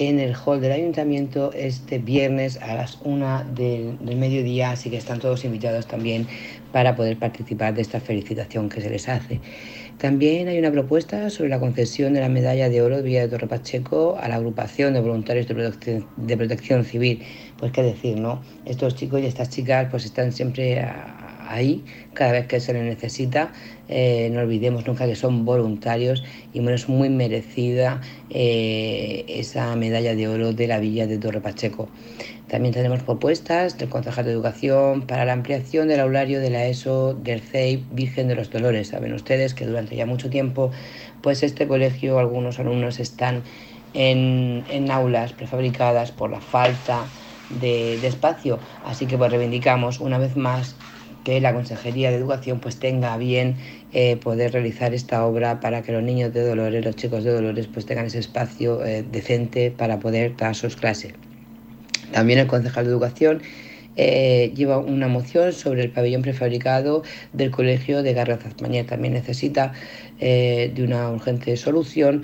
en 0.00 0.18
el 0.18 0.34
hall 0.34 0.60
del 0.60 0.72
ayuntamiento 0.72 1.52
este 1.52 1.98
viernes 1.98 2.58
a 2.62 2.74
las 2.74 2.98
1 3.04 3.44
del, 3.54 3.98
mediodía, 4.16 4.70
así 4.70 4.90
que 4.90 4.96
están 4.96 5.18
todos 5.18 5.44
invitados 5.44 5.86
también 5.86 6.26
para 6.72 6.96
poder 6.96 7.18
participar 7.18 7.74
de 7.74 7.82
esta 7.82 8.00
felicitación 8.00 8.68
que 8.68 8.80
se 8.80 8.88
les 8.88 9.08
hace. 9.08 9.40
También 9.98 10.48
hay 10.48 10.58
una 10.58 10.72
propuesta 10.72 11.28
sobre 11.30 11.50
la 11.50 11.60
concesión 11.60 12.14
de 12.14 12.20
la 12.20 12.28
medalla 12.28 12.68
de 12.68 12.82
oro 12.82 12.96
de 12.96 13.02
Villa 13.02 13.20
de 13.20 13.28
Torre 13.28 13.46
Pacheco 13.46 14.16
a 14.18 14.28
la 14.28 14.36
agrupación 14.36 14.94
de 14.94 15.00
voluntarios 15.00 15.46
de 15.46 15.54
protección, 15.54 16.06
de 16.16 16.36
protección 16.36 16.84
civil. 16.84 17.22
Pues 17.58 17.72
qué 17.72 17.82
decir, 17.82 18.18
¿no? 18.18 18.42
Estos 18.64 18.96
chicos 18.96 19.20
y 19.20 19.26
estas 19.26 19.50
chicas 19.50 19.88
pues 19.90 20.04
están 20.04 20.32
siempre 20.32 20.84
ahí 21.48 21.84
cada 22.14 22.32
vez 22.32 22.46
que 22.46 22.60
se 22.60 22.72
les 22.72 22.82
necesita. 22.82 23.52
Eh, 23.88 24.30
no 24.32 24.40
olvidemos 24.40 24.86
nunca 24.86 25.06
que 25.06 25.16
son 25.16 25.44
voluntarios 25.44 26.24
y 26.52 26.60
bueno, 26.60 26.74
es 26.74 26.88
muy 26.88 27.10
merecida 27.10 28.00
eh, 28.30 29.24
esa 29.28 29.74
medalla 29.76 30.14
de 30.14 30.28
oro 30.28 30.52
de 30.52 30.66
la 30.66 30.78
Villa 30.78 31.06
de 31.06 31.18
Torre 31.18 31.40
Pacheco. 31.40 31.88
También 32.48 32.74
tenemos 32.74 33.02
propuestas 33.02 33.78
del 33.78 33.88
Concejal 33.88 34.26
de 34.26 34.32
Educación 34.32 35.02
para 35.02 35.24
la 35.24 35.32
ampliación 35.32 35.88
del 35.88 36.00
aulario 36.00 36.38
de 36.40 36.50
la 36.50 36.66
ESO 36.66 37.14
del 37.14 37.40
CEI 37.40 37.82
Virgen 37.92 38.28
de 38.28 38.34
los 38.34 38.50
Dolores. 38.50 38.88
Saben 38.88 39.14
ustedes 39.14 39.54
que 39.54 39.66
durante 39.66 39.96
ya 39.96 40.04
mucho 40.04 40.28
tiempo, 40.28 40.70
pues 41.22 41.42
este 41.42 41.66
colegio, 41.66 42.18
algunos 42.18 42.58
alumnos 42.58 43.00
están 43.00 43.42
en, 43.94 44.64
en 44.70 44.90
aulas 44.90 45.32
prefabricadas 45.32 46.12
por 46.12 46.30
la 46.30 46.40
falta 46.40 47.04
de, 47.60 47.98
de, 47.98 48.06
espacio. 48.06 48.58
Así 48.84 49.06
que 49.06 49.16
pues 49.16 49.30
reivindicamos 49.30 50.00
una 50.00 50.18
vez 50.18 50.36
más 50.36 50.76
que 51.24 51.40
la 51.40 51.52
Consejería 51.54 52.10
de 52.10 52.16
Educación 52.16 52.60
pues 52.60 52.76
tenga 52.76 53.16
bien 53.16 53.56
eh, 53.92 54.16
poder 54.16 54.52
realizar 54.52 54.94
esta 54.94 55.24
obra 55.24 55.60
para 55.60 55.82
que 55.82 55.92
los 55.92 56.02
niños 56.02 56.32
de 56.32 56.44
Dolores, 56.44 56.84
los 56.84 56.96
chicos 56.96 57.24
de 57.24 57.32
Dolores 57.32 57.68
pues 57.72 57.86
tengan 57.86 58.06
ese 58.06 58.18
espacio 58.18 58.84
eh, 58.84 59.04
decente 59.10 59.70
para 59.70 59.98
poder 60.00 60.36
dar 60.36 60.54
sus 60.54 60.76
clases. 60.76 61.12
También 62.12 62.38
el 62.38 62.46
concejal 62.46 62.84
de 62.84 62.90
Educación 62.90 63.42
eh, 63.96 64.52
lleva 64.54 64.78
una 64.78 65.08
moción 65.08 65.52
sobre 65.52 65.82
el 65.82 65.90
pabellón 65.90 66.22
prefabricado 66.22 67.02
del 67.32 67.50
Colegio 67.50 68.02
de 68.02 68.12
Garrazazmañé. 68.14 68.84
También 68.84 69.14
necesita 69.14 69.72
de 70.18 70.72
una 70.78 71.10
urgente 71.10 71.56
solución, 71.56 72.22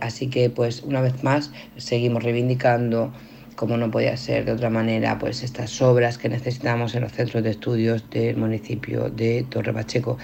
así 0.00 0.26
que 0.26 0.50
pues 0.50 0.82
una 0.82 1.00
vez 1.00 1.22
más 1.22 1.52
seguimos 1.76 2.24
reivindicando 2.24 3.12
como 3.56 3.76
no 3.76 3.90
podía 3.90 4.16
ser 4.16 4.44
de 4.44 4.52
otra 4.52 4.70
manera, 4.70 5.18
pues 5.18 5.42
estas 5.42 5.80
obras 5.82 6.18
que 6.18 6.28
necesitamos 6.28 6.94
en 6.94 7.02
los 7.02 7.12
centros 7.12 7.42
de 7.42 7.50
estudios 7.50 8.08
del 8.10 8.36
municipio 8.36 9.10
de 9.10 9.44
Torre 9.48 9.72
Pacheco. 9.72 10.18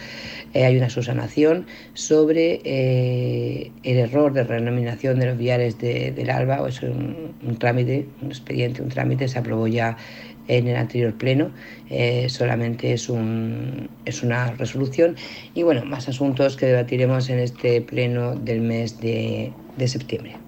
Eh, 0.54 0.64
hay 0.64 0.76
una 0.76 0.90
subsanación 0.90 1.66
sobre 1.94 2.60
eh, 2.64 3.70
el 3.82 3.98
error 3.98 4.32
de 4.32 4.44
renominación 4.44 5.18
de 5.18 5.26
los 5.26 5.38
viales 5.38 5.78
del 5.78 6.30
ALBA, 6.30 6.68
es 6.68 6.82
un, 6.82 7.56
trámite, 7.58 8.06
un 8.22 8.28
expediente, 8.28 8.82
un 8.82 8.88
trámite, 8.88 9.28
se 9.28 9.38
aprobó 9.38 9.66
ya 9.66 9.96
en 10.48 10.66
el 10.66 10.76
anterior 10.76 11.12
pleno, 11.14 11.50
eh, 11.90 12.28
solamente 12.30 12.94
es, 12.94 13.10
un, 13.10 13.90
es 14.06 14.22
una 14.22 14.52
resolución 14.52 15.16
y 15.54 15.62
bueno, 15.62 15.84
más 15.84 16.08
asuntos 16.08 16.56
que 16.56 16.66
debatiremos 16.66 17.28
en 17.28 17.38
este 17.38 17.82
pleno 17.82 18.34
del 18.34 18.62
mes 18.62 18.98
de 18.98 19.52
septiembre. 19.86 20.47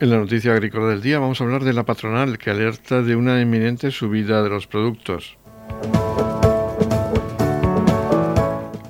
En 0.00 0.08
la 0.08 0.16
noticia 0.16 0.54
agrícola 0.54 0.86
del 0.86 1.02
día 1.02 1.18
vamos 1.18 1.40
a 1.40 1.44
hablar 1.44 1.62
de 1.62 1.74
la 1.74 1.84
patronal 1.84 2.38
que 2.38 2.48
alerta 2.48 3.02
de 3.02 3.16
una 3.16 3.38
inminente 3.38 3.90
subida 3.90 4.42
de 4.42 4.48
los 4.48 4.66
productos. 4.66 5.36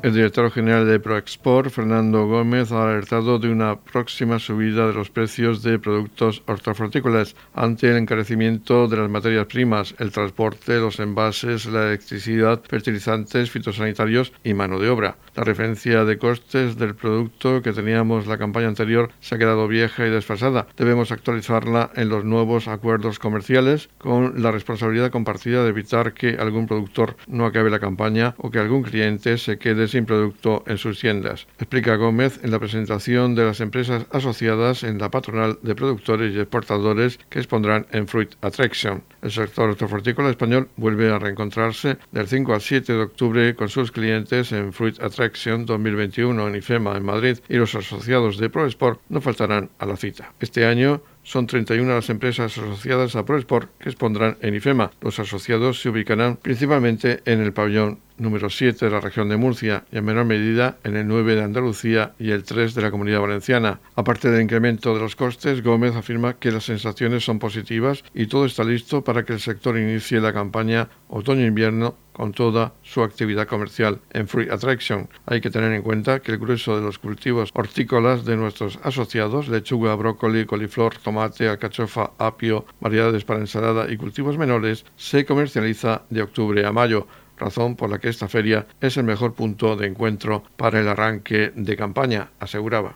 El 0.03 0.15
director 0.15 0.51
general 0.51 0.87
de 0.87 0.99
ProExport, 0.99 1.71
Fernando 1.71 2.27
Gómez, 2.27 2.73
ha 2.73 2.85
alertado 2.85 3.39
de 3.39 3.51
una 3.51 3.79
próxima 3.79 4.39
subida 4.39 4.87
de 4.87 4.95
los 4.95 5.11
precios 5.11 5.63
de 5.63 5.79
productos 5.79 6.43
hortofrutícolas 6.47 7.37
ante 7.53 7.91
el 7.91 7.99
encarecimiento 7.99 8.89
de 8.89 8.97
las 8.97 9.11
materias 9.11 9.45
primas, 9.45 9.95
el 9.99 10.11
transporte, 10.11 10.79
los 10.79 11.01
envases, 11.01 11.67
la 11.67 11.89
electricidad, 11.89 12.63
fertilizantes, 12.67 13.51
fitosanitarios 13.51 14.33
y 14.43 14.55
mano 14.55 14.79
de 14.79 14.89
obra. 14.89 15.19
La 15.37 15.45
referencia 15.45 16.07
de 16.07 16.17
costes 16.17 16.79
del 16.79 16.95
producto 16.95 17.61
que 17.61 17.75
teníamos 17.75 18.27
la 18.27 18.39
campaña 18.39 18.69
anterior 18.69 19.11
se 19.21 19.35
ha 19.35 19.39
quedado 19.39 19.69
vieja 19.69 20.07
y 20.07 20.11
desfasada. 20.11 20.67
Debemos 20.79 21.13
actualizarla 21.13 21.91
en 21.95 22.09
los 22.09 22.25
nuevos 22.25 22.69
acuerdos 22.69 23.19
comerciales 23.19 23.91
con 23.99 24.43
la 24.43 24.51
responsabilidad 24.51 25.11
compartida 25.11 25.63
de 25.63 25.69
evitar 25.69 26.15
que 26.15 26.39
algún 26.41 26.67
productor 26.67 27.17
no 27.29 27.45
acabe 27.45 27.69
la 27.69 27.81
campaña 27.81 28.35
o 28.39 28.51
que 28.51 28.61
algún 28.61 28.83
cliente 28.83 29.37
se 29.37 29.59
quede 29.59 29.89
sin 29.90 30.07
producto 30.07 30.64
en 30.66 30.79
sus 30.79 31.00
tiendas, 31.00 31.46
explica 31.59 31.96
Gómez 31.96 32.40
en 32.42 32.50
la 32.50 32.59
presentación 32.59 33.35
de 33.35 33.44
las 33.44 33.61
empresas 33.61 34.07
asociadas 34.11 34.83
en 34.83 34.98
la 34.98 35.11
patronal 35.11 35.59
de 35.62 35.74
productores 35.74 36.35
y 36.35 36.40
exportadores 36.40 37.18
que 37.29 37.40
expondrán 37.40 37.87
en 37.92 38.09
Fruit 38.09 38.35
Attraction. 38.40 39.03
El 39.22 39.31
sector 39.31 39.70
hortofrutícola 39.70 40.31
español 40.31 40.68
vuelve 40.76 41.11
a 41.11 41.18
reencontrarse 41.18 41.98
del 42.12 42.29
5 42.29 42.55
al 42.55 42.61
7 42.61 42.92
de 42.92 43.03
octubre 43.03 43.55
con 43.55 43.68
sus 43.68 43.92
clientes 43.92 44.53
en 44.53 44.72
Fruit 44.72 45.00
Attraction 45.00 45.66
2021 45.66 46.48
en 46.48 46.57
IFEMA 46.57 46.96
en 46.96 47.05
Madrid 47.05 47.38
y 47.48 47.57
los 47.57 47.74
asociados 47.74 48.38
de 48.38 48.48
ProSport 48.48 49.00
no 49.09 49.20
faltarán 49.20 49.70
a 49.79 49.87
la 49.87 49.96
cita. 49.96 50.33
Este 50.40 50.64
año 50.64 51.03
son 51.22 51.46
31 51.46 51.94
las 51.94 52.11
empresas 52.11 52.57
asociadas 52.57 53.14
a 53.14 53.24
ProSport 53.24 53.70
que 53.79 53.90
expondrán 53.90 54.38
en 54.40 54.55
IFEMA. 54.55 54.90
Los 55.00 55.18
asociados 55.18 55.81
se 55.81 55.90
ubicarán 55.90 56.37
principalmente 56.37 57.20
en 57.24 57.40
el 57.40 57.53
pabellón 57.53 58.00
número 58.20 58.50
7 58.50 58.85
de 58.85 58.90
la 58.90 59.00
región 59.00 59.28
de 59.28 59.37
Murcia 59.37 59.85
y 59.90 59.98
en 59.98 60.04
menor 60.04 60.26
medida 60.26 60.78
en 60.85 60.96
el 60.96 61.09
9 61.09 61.35
de 61.35 61.42
Andalucía 61.42 62.14
y 62.18 62.30
el 62.30 62.44
3 62.44 62.74
de 62.74 62.83
la 62.83 62.90
Comunidad 62.90 63.20
Valenciana. 63.20 63.80
Aparte 63.96 64.30
del 64.30 64.42
incremento 64.42 64.94
de 64.94 65.00
los 65.00 65.16
costes, 65.16 65.62
Gómez 65.62 65.96
afirma 65.96 66.35
que 66.35 66.52
las 66.52 66.64
sensaciones 66.64 67.24
son 67.24 67.38
positivas 67.38 68.04
y 68.14 68.26
todo 68.26 68.44
está 68.44 68.62
listo 68.62 69.02
para 69.02 69.24
que 69.24 69.33
el 69.33 69.40
sector 69.40 69.78
inicie 69.78 70.20
la 70.20 70.33
campaña 70.33 70.88
otoño-invierno 71.09 71.96
con 72.12 72.33
toda 72.33 72.74
su 72.83 73.02
actividad 73.02 73.46
comercial 73.46 73.98
en 74.12 74.28
Free 74.28 74.50
Attraction. 74.50 75.09
Hay 75.24 75.40
que 75.40 75.48
tener 75.48 75.72
en 75.72 75.80
cuenta 75.80 76.20
que 76.20 76.33
el 76.33 76.38
grueso 76.38 76.76
de 76.76 76.83
los 76.83 76.98
cultivos 76.98 77.50
hortícolas 77.54 78.26
de 78.26 78.37
nuestros 78.37 78.78
asociados, 78.83 79.48
lechuga, 79.48 79.94
brócoli, 79.94 80.44
coliflor, 80.44 80.96
tomate, 80.98 81.48
alcachofa, 81.48 82.11
apio, 82.18 82.66
variedades 82.80 83.24
para 83.24 83.40
ensalada 83.40 83.90
y 83.90 83.96
cultivos 83.96 84.37
menores, 84.37 84.85
se 84.96 85.24
comercializa 85.24 86.02
de 86.11 86.20
octubre 86.20 86.66
a 86.66 86.72
mayo 86.72 87.06
razón 87.40 87.74
por 87.74 87.90
la 87.90 87.98
que 87.98 88.09
esta 88.09 88.29
feria 88.29 88.66
es 88.81 88.96
el 88.96 89.05
mejor 89.05 89.35
punto 89.35 89.74
de 89.74 89.88
encuentro 89.88 90.44
para 90.57 90.81
el 90.81 90.88
arranque 90.88 91.53
de 91.55 91.76
campaña, 91.76 92.31
aseguraba. 92.38 92.94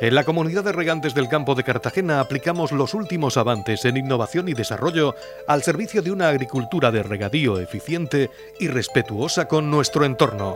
En 0.00 0.14
la 0.14 0.24
comunidad 0.24 0.64
de 0.64 0.72
regantes 0.72 1.14
del 1.14 1.28
campo 1.28 1.54
de 1.54 1.62
Cartagena 1.62 2.20
aplicamos 2.20 2.72
los 2.72 2.94
últimos 2.94 3.36
avances 3.36 3.84
en 3.84 3.98
innovación 3.98 4.48
y 4.48 4.54
desarrollo 4.54 5.14
al 5.46 5.62
servicio 5.62 6.00
de 6.00 6.10
una 6.10 6.28
agricultura 6.28 6.90
de 6.90 7.02
regadío 7.02 7.60
eficiente 7.60 8.30
y 8.58 8.68
respetuosa 8.68 9.46
con 9.46 9.70
nuestro 9.70 10.06
entorno 10.06 10.54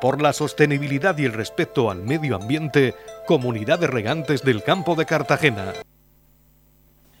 por 0.00 0.22
la 0.22 0.32
sostenibilidad 0.32 1.16
y 1.18 1.24
el 1.24 1.32
respeto 1.32 1.90
al 1.90 2.02
medio 2.02 2.36
ambiente, 2.36 2.94
Comunidad 3.26 3.78
de 3.78 3.86
Regantes 3.86 4.42
del 4.42 4.62
Campo 4.62 4.94
de 4.94 5.06
Cartagena. 5.06 5.72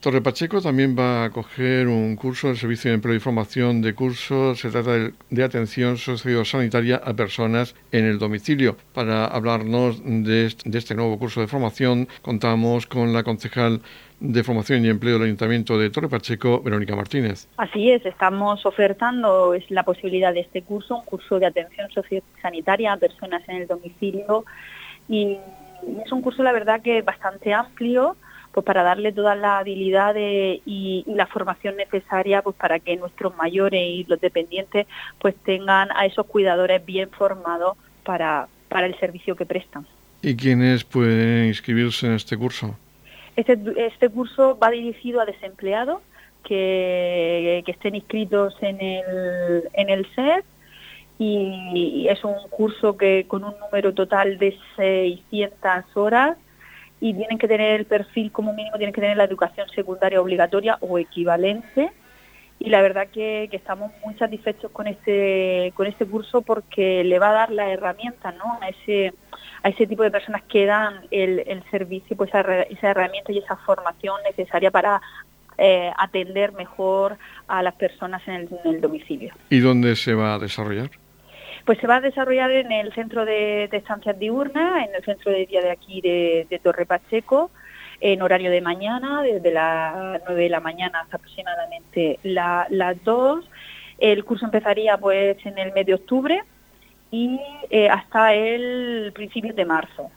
Torre 0.06 0.22
Pacheco 0.22 0.62
también 0.62 0.96
va 0.96 1.22
a 1.22 1.24
acoger 1.24 1.88
un 1.88 2.14
curso 2.14 2.46
del 2.46 2.56
Servicio 2.56 2.92
de 2.92 2.94
Empleo 2.94 3.16
y 3.16 3.18
Formación 3.18 3.82
de 3.82 3.92
curso. 3.92 4.54
Se 4.54 4.70
trata 4.70 4.92
de, 5.30 5.42
atención 5.42 5.98
sociosanitaria 5.98 7.02
a 7.04 7.12
personas 7.14 7.74
en 7.90 8.04
el 8.04 8.20
domicilio. 8.20 8.76
Para 8.94 9.24
hablarnos 9.24 10.00
de 10.04 10.46
este 10.46 10.94
nuevo 10.94 11.18
curso 11.18 11.40
de 11.40 11.48
formación, 11.48 12.06
contamos 12.22 12.86
con 12.86 13.12
la 13.12 13.24
concejal 13.24 13.80
de 14.20 14.42
Formación 14.42 14.84
y 14.84 14.88
Empleo 14.88 15.14
del 15.14 15.24
Ayuntamiento 15.24 15.78
de 15.78 15.90
Torre 15.90 16.08
Pacheco, 16.08 16.62
Verónica 16.62 16.96
Martínez. 16.96 17.48
Así 17.56 17.90
es, 17.90 18.04
estamos 18.06 18.64
ofertando 18.64 19.54
es 19.54 19.70
la 19.70 19.82
posibilidad 19.82 20.32
de 20.32 20.40
este 20.40 20.62
curso, 20.62 20.96
un 20.96 21.04
curso 21.04 21.38
de 21.38 21.46
atención 21.46 21.90
sociosanitaria 21.90 22.92
a 22.92 22.96
personas 22.96 23.42
en 23.48 23.56
el 23.56 23.66
domicilio 23.66 24.44
y 25.08 25.38
es 26.04 26.12
un 26.12 26.22
curso 26.22 26.42
la 26.42 26.52
verdad 26.52 26.80
que 26.80 27.02
bastante 27.02 27.52
amplio 27.52 28.16
pues 28.52 28.64
para 28.64 28.82
darle 28.82 29.12
toda 29.12 29.34
la 29.34 29.58
habilidad 29.58 30.14
y, 30.16 31.04
la 31.06 31.26
formación 31.26 31.76
necesaria 31.76 32.40
pues 32.40 32.56
para 32.56 32.78
que 32.78 32.96
nuestros 32.96 33.36
mayores 33.36 33.82
y 33.82 34.04
los 34.04 34.18
dependientes 34.18 34.86
pues 35.18 35.34
tengan 35.44 35.90
a 35.94 36.06
esos 36.06 36.24
cuidadores 36.24 36.84
bien 36.86 37.10
formados 37.10 37.76
para, 38.02 38.48
para 38.70 38.86
el 38.86 38.98
servicio 38.98 39.36
que 39.36 39.44
prestan. 39.44 39.86
¿Y 40.22 40.36
quiénes 40.36 40.84
pueden 40.84 41.48
inscribirse 41.48 42.06
en 42.06 42.14
este 42.14 42.38
curso? 42.38 42.78
Este, 43.36 43.58
este 43.76 44.08
curso 44.08 44.58
va 44.58 44.70
dirigido 44.70 45.20
a 45.20 45.26
desempleados 45.26 46.00
que, 46.42 47.62
estén 47.66 47.94
inscritos 47.94 48.56
en 48.62 48.80
el, 48.80 49.68
en 49.72 49.90
el 49.90 50.06
SED 50.14 50.44
y 51.18 52.06
es 52.08 52.22
un 52.24 52.36
curso 52.50 52.96
que 52.96 53.26
con 53.26 53.44
un 53.44 53.54
número 53.58 53.94
total 53.94 54.38
de 54.38 54.56
600 54.76 55.96
horas 55.96 56.36
y 57.00 57.14
tienen 57.14 57.38
que 57.38 57.48
tener 57.48 57.80
el 57.80 57.86
perfil 57.86 58.32
como 58.32 58.52
mínimo, 58.52 58.76
tienen 58.76 58.94
que 58.94 59.00
tener 59.00 59.16
la 59.16 59.24
educación 59.24 59.68
secundaria 59.74 60.20
obligatoria 60.20 60.78
o 60.80 60.98
equivalente 60.98 61.90
y 62.58 62.70
la 62.70 62.80
verdad 62.80 63.08
que, 63.08 63.48
estamos 63.52 63.92
muy 64.04 64.14
satisfechos 64.14 64.70
con 64.70 64.86
este 64.86 65.72
con 65.74 65.86
este 65.86 66.06
curso 66.06 66.42
porque 66.42 67.04
le 67.04 67.18
va 67.18 67.30
a 67.30 67.34
dar 67.34 67.50
la 67.50 67.70
herramienta 67.70 68.32
¿no? 68.32 68.58
a 68.60 68.68
ese 68.68 69.12
a 69.62 69.68
ese 69.68 69.86
tipo 69.86 70.02
de 70.02 70.10
personas 70.10 70.42
que 70.44 70.66
dan 70.66 71.00
el, 71.10 71.42
el 71.46 71.62
servicio 71.70 72.16
pues 72.16 72.30
esa, 72.30 72.90
herramienta 72.90 73.32
y 73.32 73.38
esa 73.38 73.56
formación 73.56 74.16
necesaria 74.24 74.70
para 74.70 75.00
eh, 75.58 75.90
atender 75.96 76.52
mejor 76.52 77.16
a 77.48 77.62
las 77.62 77.74
personas 77.74 78.22
en 78.26 78.34
el, 78.34 78.48
en 78.64 78.74
el 78.74 78.80
domicilio. 78.80 79.34
¿Y 79.50 79.60
dónde 79.60 79.96
se 79.96 80.14
va 80.14 80.34
a 80.34 80.38
desarrollar? 80.38 80.90
Pues 81.66 81.78
se 81.80 81.88
va 81.88 81.96
a 81.96 82.00
desarrollar 82.00 82.52
en 82.52 82.70
el 82.70 82.92
centro 82.94 83.24
de, 83.24 83.64
estancias 83.64 84.16
diurnas, 84.16 84.86
en 84.86 84.94
el 84.94 85.04
centro 85.04 85.32
de 85.32 85.46
día 85.46 85.60
de 85.60 85.72
aquí 85.72 86.00
de, 86.00 86.60
Torre 86.62 86.86
Pacheco, 86.86 87.50
en 88.00 88.22
horario 88.22 88.52
de 88.52 88.60
mañana, 88.60 89.22
desde 89.22 89.50
las 89.50 90.20
9 90.26 90.42
de 90.44 90.48
la 90.48 90.60
mañana 90.60 91.00
hasta 91.00 91.16
aproximadamente 91.16 92.20
las 92.22 93.02
2. 93.02 93.50
El 93.98 94.24
curso 94.24 94.44
empezaría 94.44 94.96
pues 94.96 95.44
en 95.44 95.58
el 95.58 95.72
mes 95.72 95.86
de 95.86 95.94
octubre 95.94 96.44
y 97.10 97.40
eh, 97.70 97.88
hasta 97.88 98.34
el 98.34 99.12
principio 99.14 99.52
de 99.54 99.64
marzo. 99.64 100.10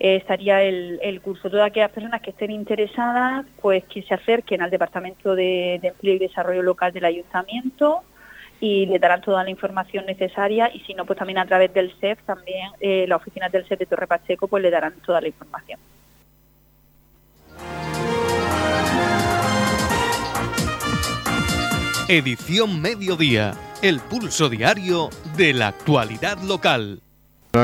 eh, 0.00 0.16
estaría 0.16 0.62
el, 0.62 1.00
el, 1.02 1.20
curso. 1.20 1.50
Todas 1.50 1.66
aquellas 1.66 1.90
personas 1.90 2.20
que 2.22 2.30
estén 2.30 2.50
interesadas, 2.50 3.46
pues 3.60 3.84
que 3.84 4.02
se 4.02 4.14
acerquen 4.14 4.62
al 4.62 4.70
Departamento 4.70 5.34
de, 5.34 5.74
Empleo 5.82 6.14
y 6.14 6.18
Desarrollo 6.18 6.62
Local 6.62 6.92
del 6.92 7.04
Ayuntamiento 7.04 8.02
y 8.60 8.86
le 8.86 8.98
darán 8.98 9.20
toda 9.20 9.44
la 9.44 9.50
información 9.50 10.06
necesaria 10.06 10.70
y 10.72 10.80
si 10.80 10.94
no, 10.94 11.04
pues 11.04 11.18
también 11.18 11.38
a 11.38 11.46
través 11.46 11.72
del 11.72 11.92
SEF, 12.00 12.20
también 12.24 12.70
eh, 12.80 13.06
las 13.08 13.20
oficinas 13.20 13.52
del 13.52 13.66
SEF 13.66 13.78
de 13.78 13.86
Torre 13.86 14.06
Pacheco, 14.06 14.48
pues 14.48 14.62
le 14.62 14.70
darán 14.70 14.94
toda 15.04 15.20
la 15.20 15.28
información. 15.28 15.78
Edición 22.10 22.80
Mediodía, 22.80 23.52
el 23.82 24.00
pulso 24.00 24.48
diario 24.48 25.08
de 25.36 25.52
la 25.52 25.68
actualidad 25.68 26.42
local. 26.42 27.00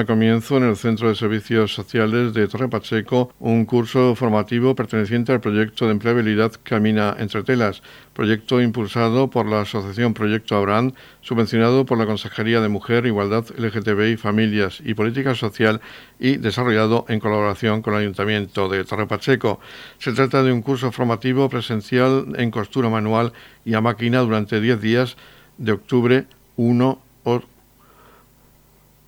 Comienzo 0.06 0.56
en 0.56 0.64
el 0.64 0.76
Centro 0.76 1.08
de 1.08 1.14
Servicios 1.14 1.72
Sociales 1.72 2.34
de 2.34 2.48
Torre 2.48 2.68
Pacheco 2.68 3.32
un 3.38 3.64
curso 3.64 4.16
formativo 4.16 4.74
perteneciente 4.74 5.30
al 5.30 5.40
proyecto 5.40 5.84
de 5.84 5.92
empleabilidad 5.92 6.52
Camina 6.64 7.14
entre 7.18 7.44
telas, 7.44 7.82
proyecto 8.12 8.60
impulsado 8.60 9.30
por 9.30 9.46
la 9.46 9.60
Asociación 9.60 10.12
Proyecto 10.14 10.56
Abraham, 10.56 10.94
subvencionado 11.20 11.84
por 11.84 11.98
la 11.98 12.06
Consejería 12.06 12.60
de 12.60 12.68
Mujer, 12.68 13.06
Igualdad 13.06 13.44
LGTBI, 13.56 14.16
Familias 14.16 14.80
y 14.84 14.94
Política 14.94 15.36
Social 15.36 15.80
y 16.18 16.38
desarrollado 16.38 17.04
en 17.08 17.20
colaboración 17.20 17.82
con 17.82 17.94
el 17.94 18.00
Ayuntamiento 18.00 18.68
de 18.68 18.84
Torre 18.84 19.06
Pacheco. 19.06 19.60
Se 19.98 20.12
trata 20.12 20.42
de 20.42 20.52
un 20.52 20.62
curso 20.62 20.90
formativo 20.90 21.48
presencial 21.48 22.32
en 22.36 22.50
costura 22.50 22.88
manual 22.88 23.32
y 23.64 23.74
a 23.74 23.80
máquina 23.80 24.20
durante 24.20 24.60
10 24.60 24.80
días 24.80 25.16
de 25.58 25.72
octubre 25.72 26.26
1 26.56 27.04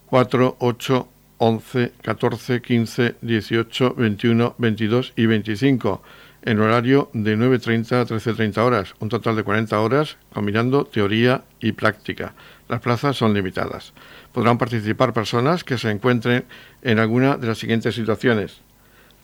4, 0.06 0.56
8, 0.60 1.08
11, 1.38 1.92
14, 2.00 2.62
15, 2.62 3.16
18, 3.20 3.94
21, 3.94 4.54
22 4.56 5.12
y 5.16 5.26
25 5.26 6.02
en 6.42 6.60
horario 6.60 7.10
de 7.12 7.36
9.30 7.36 7.92
a 7.92 8.06
13.30 8.06 8.58
horas, 8.58 8.94
un 9.00 9.08
total 9.08 9.34
de 9.34 9.42
40 9.42 9.80
horas 9.80 10.16
combinando 10.32 10.84
teoría 10.84 11.42
y 11.60 11.72
práctica. 11.72 12.34
Las 12.68 12.80
plazas 12.80 13.16
son 13.16 13.34
limitadas. 13.34 13.92
Podrán 14.32 14.58
participar 14.58 15.12
personas 15.12 15.64
que 15.64 15.76
se 15.76 15.90
encuentren 15.90 16.44
en 16.82 17.00
alguna 17.00 17.36
de 17.36 17.48
las 17.48 17.58
siguientes 17.58 17.96
situaciones. 17.96 18.60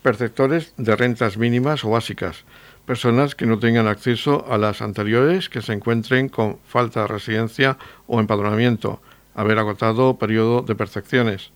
Perceptores 0.03 0.75
de 0.77 0.97
rentas 0.97 1.37
mínimas 1.37 1.85
o 1.85 1.91
básicas, 1.91 2.45
personas 2.87 3.35
que 3.35 3.47
no 3.47 3.59
tengan 3.59 3.87
acceso 3.87 4.45
a 4.49 4.59
las 4.59 4.83
anteriores, 4.83 5.49
que 5.49 5.63
se 5.63 5.73
encuentren 5.73 6.29
con 6.29 6.59
falta 6.65 7.03
de 7.03 7.09
residencia 7.09 7.79
o 8.07 8.21
empadronamiento, 8.21 9.01
haber 9.35 9.59
agotado 9.59 10.19
periodo 10.19 10.63
de 10.63 10.75
percepciones. 10.75 11.53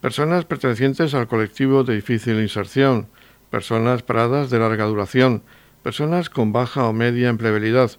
Personas 0.00 0.44
pertenecientes 0.44 1.14
al 1.14 1.28
colectivo 1.28 1.84
de 1.84 1.96
difícil 1.96 2.40
inserción, 2.40 3.08
personas 3.50 4.02
paradas 4.02 4.50
de 4.50 4.58
larga 4.58 4.84
duración, 4.84 5.42
personas 5.82 6.30
con 6.30 6.52
baja 6.52 6.86
o 6.86 6.92
media 6.92 7.28
empleabilidad, 7.28 7.90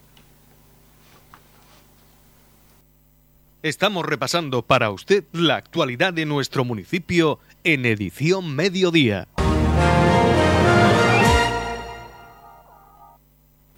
Estamos 3.63 4.05
repasando 4.07 4.63
para 4.63 4.91
usted 4.91 5.25
la 5.33 5.57
actualidad 5.57 6.13
de 6.13 6.25
nuestro 6.25 6.65
municipio 6.65 7.41
en 7.65 7.85
edición 7.85 8.55
mediodía. 8.55 9.27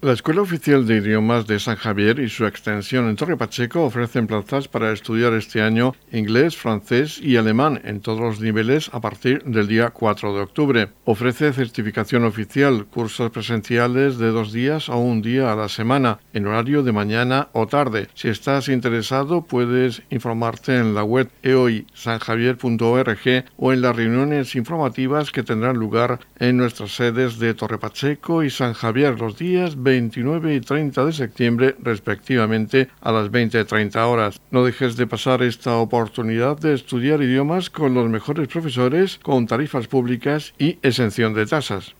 La 0.01 0.13
Escuela 0.13 0.41
Oficial 0.41 0.87
de 0.87 0.95
Idiomas 0.95 1.45
de 1.45 1.59
San 1.59 1.75
Javier 1.75 2.19
y 2.19 2.29
su 2.29 2.45
extensión 2.45 3.09
en 3.09 3.17
Torre 3.17 3.35
Pacheco 3.35 3.83
ofrecen 3.83 4.27
plazas 4.27 4.69
para 4.69 4.93
estudiar 4.93 5.33
este 5.33 5.61
año 5.61 5.93
inglés, 6.13 6.55
francés 6.55 7.19
y 7.21 7.35
alemán 7.35 7.81
en 7.83 7.99
todos 7.99 8.21
los 8.21 8.39
niveles 8.39 8.89
a 8.93 9.01
partir 9.01 9.43
del 9.43 9.67
día 9.67 9.89
4 9.89 10.33
de 10.33 10.39
octubre. 10.39 10.87
Ofrece 11.03 11.51
certificación 11.51 12.23
oficial, 12.23 12.85
cursos 12.85 13.29
presenciales 13.31 14.17
de 14.17 14.29
dos 14.29 14.53
días 14.53 14.87
o 14.87 14.95
un 14.95 15.21
día 15.21 15.51
a 15.51 15.57
la 15.57 15.67
semana, 15.67 16.19
en 16.31 16.47
horario 16.47 16.81
de 16.81 16.93
mañana 16.93 17.49
o 17.51 17.67
tarde. 17.67 18.07
Si 18.13 18.29
estás 18.29 18.69
interesado, 18.69 19.41
puedes 19.41 20.03
informarte 20.11 20.77
en 20.77 20.95
la 20.95 21.03
web 21.03 21.29
eoisanjavier.org 21.43 23.45
o 23.57 23.73
en 23.73 23.81
las 23.81 23.95
reuniones 23.97 24.55
informativas 24.55 25.31
que 25.31 25.43
tendrán 25.43 25.75
lugar 25.75 26.21
en 26.37 26.55
nuestras 26.55 26.95
sedes 26.95 27.37
de 27.37 27.53
Torre 27.53 27.79
Pacheco 27.79 28.43
y 28.43 28.49
San 28.49 28.71
Javier 28.71 29.19
los 29.19 29.37
días 29.37 29.75
29 29.89 30.53
y 30.53 30.61
30 30.61 31.05
de 31.05 31.13
septiembre 31.13 31.75
respectivamente 31.79 32.89
a 33.01 33.11
las 33.11 33.31
20.30 33.31 33.95
horas. 34.07 34.39
No 34.51 34.63
dejes 34.63 34.95
de 34.97 35.07
pasar 35.07 35.41
esta 35.41 35.77
oportunidad 35.77 36.59
de 36.59 36.75
estudiar 36.75 37.23
idiomas 37.23 37.71
con 37.71 37.95
los 37.95 38.07
mejores 38.07 38.47
profesores, 38.47 39.17
con 39.17 39.47
tarifas 39.47 39.87
públicas 39.87 40.53
y 40.59 40.77
exención 40.83 41.33
de 41.33 41.47
tasas. 41.47 41.95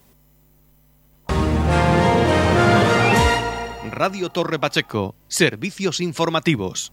Radio 3.90 4.30
Torre 4.30 4.58
Pacheco, 4.58 5.16
servicios 5.26 6.00
informativos. 6.00 6.92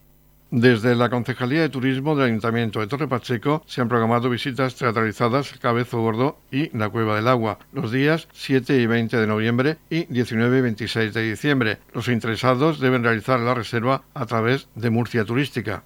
Desde 0.50 0.96
la 0.96 1.10
Concejalía 1.10 1.60
de 1.60 1.68
Turismo 1.68 2.16
del 2.16 2.28
Ayuntamiento 2.28 2.80
de 2.80 2.86
Torre 2.86 3.06
Pacheco 3.06 3.62
se 3.66 3.82
han 3.82 3.88
programado 3.88 4.30
visitas 4.30 4.76
teatralizadas 4.76 5.52
Cabezo 5.60 6.00
Gordo 6.00 6.38
y 6.50 6.74
la 6.74 6.88
Cueva 6.88 7.16
del 7.16 7.28
Agua 7.28 7.58
los 7.70 7.92
días 7.92 8.28
7 8.32 8.80
y 8.80 8.86
20 8.86 9.18
de 9.18 9.26
noviembre 9.26 9.76
y 9.90 10.06
19 10.06 10.56
y 10.56 10.60
26 10.62 11.12
de 11.12 11.30
diciembre. 11.30 11.78
Los 11.92 12.08
interesados 12.08 12.80
deben 12.80 13.04
realizar 13.04 13.38
la 13.40 13.52
reserva 13.52 14.04
a 14.14 14.24
través 14.24 14.68
de 14.74 14.88
Murcia 14.88 15.22
Turística. 15.26 15.82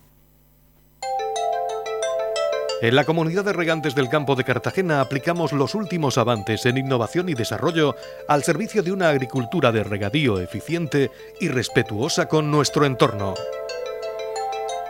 En 2.82 2.94
la 2.94 3.04
comunidad 3.04 3.44
de 3.44 3.52
regantes 3.52 3.96
del 3.96 4.08
campo 4.08 4.36
de 4.36 4.44
Cartagena 4.44 5.00
aplicamos 5.00 5.52
los 5.52 5.74
últimos 5.74 6.18
avances 6.18 6.66
en 6.66 6.78
innovación 6.78 7.28
y 7.28 7.34
desarrollo 7.34 7.96
al 8.28 8.44
servicio 8.44 8.84
de 8.84 8.92
una 8.92 9.08
agricultura 9.08 9.72
de 9.72 9.82
regadío 9.82 10.38
eficiente 10.38 11.10
y 11.40 11.48
respetuosa 11.48 12.28
con 12.28 12.52
nuestro 12.52 12.86
entorno 12.86 13.34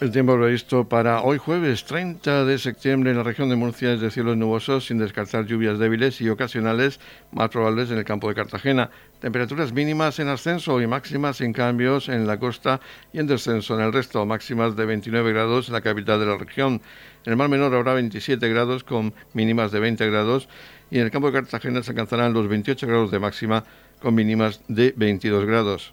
El 0.00 0.12
tiempo 0.12 0.34
previsto 0.34 0.88
para 0.88 1.20
hoy 1.20 1.36
jueves 1.36 1.84
30 1.84 2.46
de 2.46 2.58
septiembre 2.58 3.10
en 3.10 3.18
la 3.18 3.22
región 3.22 3.50
de 3.50 3.56
Murcia 3.56 3.92
es 3.92 4.00
de 4.00 4.10
cielos 4.10 4.34
nubosos 4.34 4.86
sin 4.86 4.96
descartar 4.96 5.44
lluvias 5.44 5.78
débiles 5.78 6.22
y 6.22 6.30
ocasionales 6.30 7.00
más 7.32 7.50
probables 7.50 7.90
en 7.90 7.98
el 7.98 8.06
campo 8.06 8.26
de 8.26 8.34
Cartagena. 8.34 8.88
Temperaturas 9.20 9.74
mínimas 9.74 10.18
en 10.18 10.28
ascenso 10.28 10.80
y 10.80 10.86
máximas 10.86 11.36
sin 11.36 11.52
cambios 11.52 12.08
en 12.08 12.26
la 12.26 12.38
costa 12.38 12.80
y 13.12 13.18
en 13.18 13.26
descenso 13.26 13.78
en 13.78 13.84
el 13.84 13.92
resto. 13.92 14.24
Máximas 14.24 14.74
de 14.74 14.86
29 14.86 15.34
grados 15.34 15.68
en 15.68 15.74
la 15.74 15.82
capital 15.82 16.18
de 16.18 16.24
la 16.24 16.38
región. 16.38 16.80
En 17.26 17.32
el 17.32 17.36
mar 17.36 17.50
menor 17.50 17.74
habrá 17.74 17.92
27 17.92 18.48
grados 18.48 18.84
con 18.84 19.12
mínimas 19.34 19.70
de 19.70 19.80
20 19.80 20.06
grados 20.08 20.48
y 20.90 20.96
en 20.96 21.04
el 21.04 21.10
campo 21.10 21.30
de 21.30 21.34
Cartagena 21.34 21.82
se 21.82 21.90
alcanzarán 21.90 22.32
los 22.32 22.48
28 22.48 22.86
grados 22.86 23.10
de 23.10 23.18
máxima 23.18 23.64
con 24.00 24.14
mínimas 24.14 24.62
de 24.66 24.94
22 24.96 25.44
grados. 25.44 25.92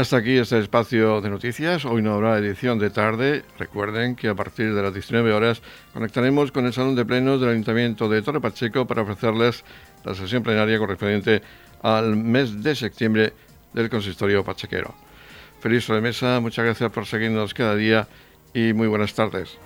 Hasta 0.00 0.16
aquí 0.16 0.38
este 0.38 0.58
espacio 0.58 1.20
de 1.20 1.28
noticias. 1.28 1.84
Hoy 1.84 2.00
no 2.00 2.14
habrá 2.14 2.38
edición 2.38 2.78
de 2.78 2.88
tarde. 2.88 3.44
Recuerden 3.58 4.16
que 4.16 4.28
a 4.28 4.34
partir 4.34 4.74
de 4.74 4.80
las 4.80 4.94
19 4.94 5.30
horas 5.30 5.60
conectaremos 5.92 6.52
con 6.52 6.64
el 6.64 6.72
Salón 6.72 6.94
de 6.94 7.04
Plenos 7.04 7.38
del 7.38 7.50
Ayuntamiento 7.50 8.08
de 8.08 8.22
Torre 8.22 8.40
Pacheco 8.40 8.86
para 8.86 9.02
ofrecerles 9.02 9.62
la 10.02 10.14
sesión 10.14 10.42
plenaria 10.42 10.78
correspondiente 10.78 11.42
al 11.82 12.16
mes 12.16 12.62
de 12.62 12.74
septiembre 12.74 13.34
del 13.74 13.90
consistorio 13.90 14.42
pachequero. 14.42 14.94
Feliz 15.60 15.84
sobremesa, 15.84 16.40
muchas 16.40 16.64
gracias 16.64 16.90
por 16.90 17.04
seguirnos 17.04 17.52
cada 17.52 17.76
día 17.76 18.08
y 18.54 18.72
muy 18.72 18.88
buenas 18.88 19.12
tardes. 19.12 19.58